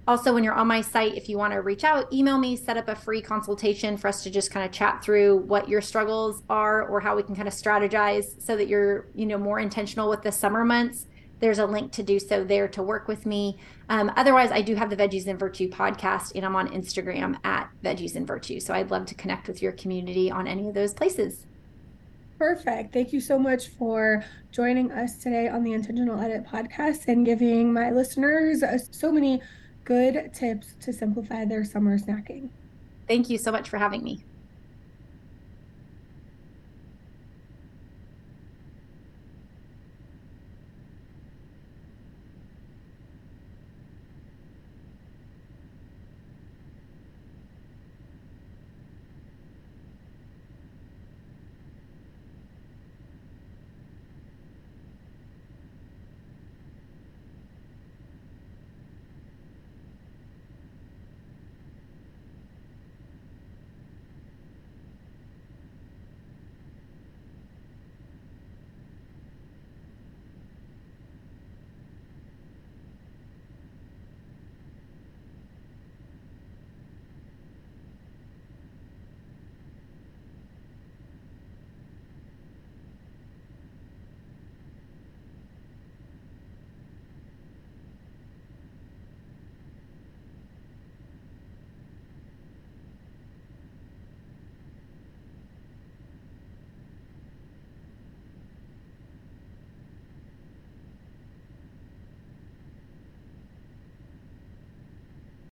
Also, 0.07 0.33
when 0.33 0.43
you're 0.43 0.53
on 0.53 0.67
my 0.67 0.81
site, 0.81 1.15
if 1.15 1.29
you 1.29 1.37
want 1.37 1.53
to 1.53 1.61
reach 1.61 1.83
out, 1.83 2.11
email 2.11 2.37
me, 2.37 2.55
set 2.55 2.75
up 2.75 2.89
a 2.89 2.95
free 2.95 3.21
consultation 3.21 3.95
for 3.95 4.07
us 4.07 4.23
to 4.23 4.29
just 4.29 4.51
kind 4.51 4.65
of 4.65 4.71
chat 4.71 5.03
through 5.03 5.37
what 5.37 5.69
your 5.69 5.79
struggles 5.79 6.41
are 6.49 6.87
or 6.87 6.99
how 6.99 7.15
we 7.15 7.21
can 7.21 7.35
kind 7.35 7.47
of 7.47 7.53
strategize 7.53 8.41
so 8.41 8.57
that 8.57 8.67
you're, 8.67 9.05
you 9.13 9.25
know, 9.25 9.37
more 9.37 9.59
intentional 9.59 10.09
with 10.09 10.21
the 10.23 10.31
summer 10.31 10.65
months 10.65 11.05
there's 11.41 11.59
a 11.59 11.65
link 11.65 11.91
to 11.93 12.03
do 12.03 12.19
so 12.19 12.43
there 12.43 12.67
to 12.69 12.81
work 12.81 13.07
with 13.07 13.25
me. 13.25 13.57
Um, 13.89 14.11
otherwise, 14.15 14.51
I 14.51 14.61
do 14.61 14.75
have 14.75 14.89
the 14.89 14.95
Veggies 14.95 15.27
and 15.27 15.37
Virtue 15.37 15.67
podcast, 15.67 16.31
and 16.35 16.45
I'm 16.45 16.55
on 16.55 16.69
Instagram 16.69 17.37
at 17.43 17.69
Veggies 17.83 18.15
and 18.15 18.25
Virtue. 18.25 18.59
So 18.59 18.73
I'd 18.73 18.91
love 18.91 19.05
to 19.07 19.15
connect 19.15 19.47
with 19.47 19.61
your 19.61 19.73
community 19.73 20.31
on 20.31 20.47
any 20.47 20.67
of 20.67 20.73
those 20.73 20.93
places. 20.93 21.45
Perfect. 22.37 22.93
Thank 22.93 23.11
you 23.13 23.21
so 23.21 23.37
much 23.37 23.67
for 23.67 24.23
joining 24.51 24.91
us 24.91 25.17
today 25.17 25.47
on 25.47 25.63
the 25.63 25.73
Intentional 25.73 26.19
Edit 26.19 26.45
podcast 26.45 27.07
and 27.07 27.25
giving 27.25 27.71
my 27.73 27.91
listeners 27.91 28.63
so 28.91 29.11
many 29.11 29.41
good 29.83 30.33
tips 30.33 30.73
to 30.81 30.93
simplify 30.93 31.45
their 31.45 31.63
summer 31.63 31.99
snacking. 31.99 32.49
Thank 33.07 33.29
you 33.29 33.37
so 33.37 33.51
much 33.51 33.69
for 33.69 33.77
having 33.77 34.03
me. 34.03 34.23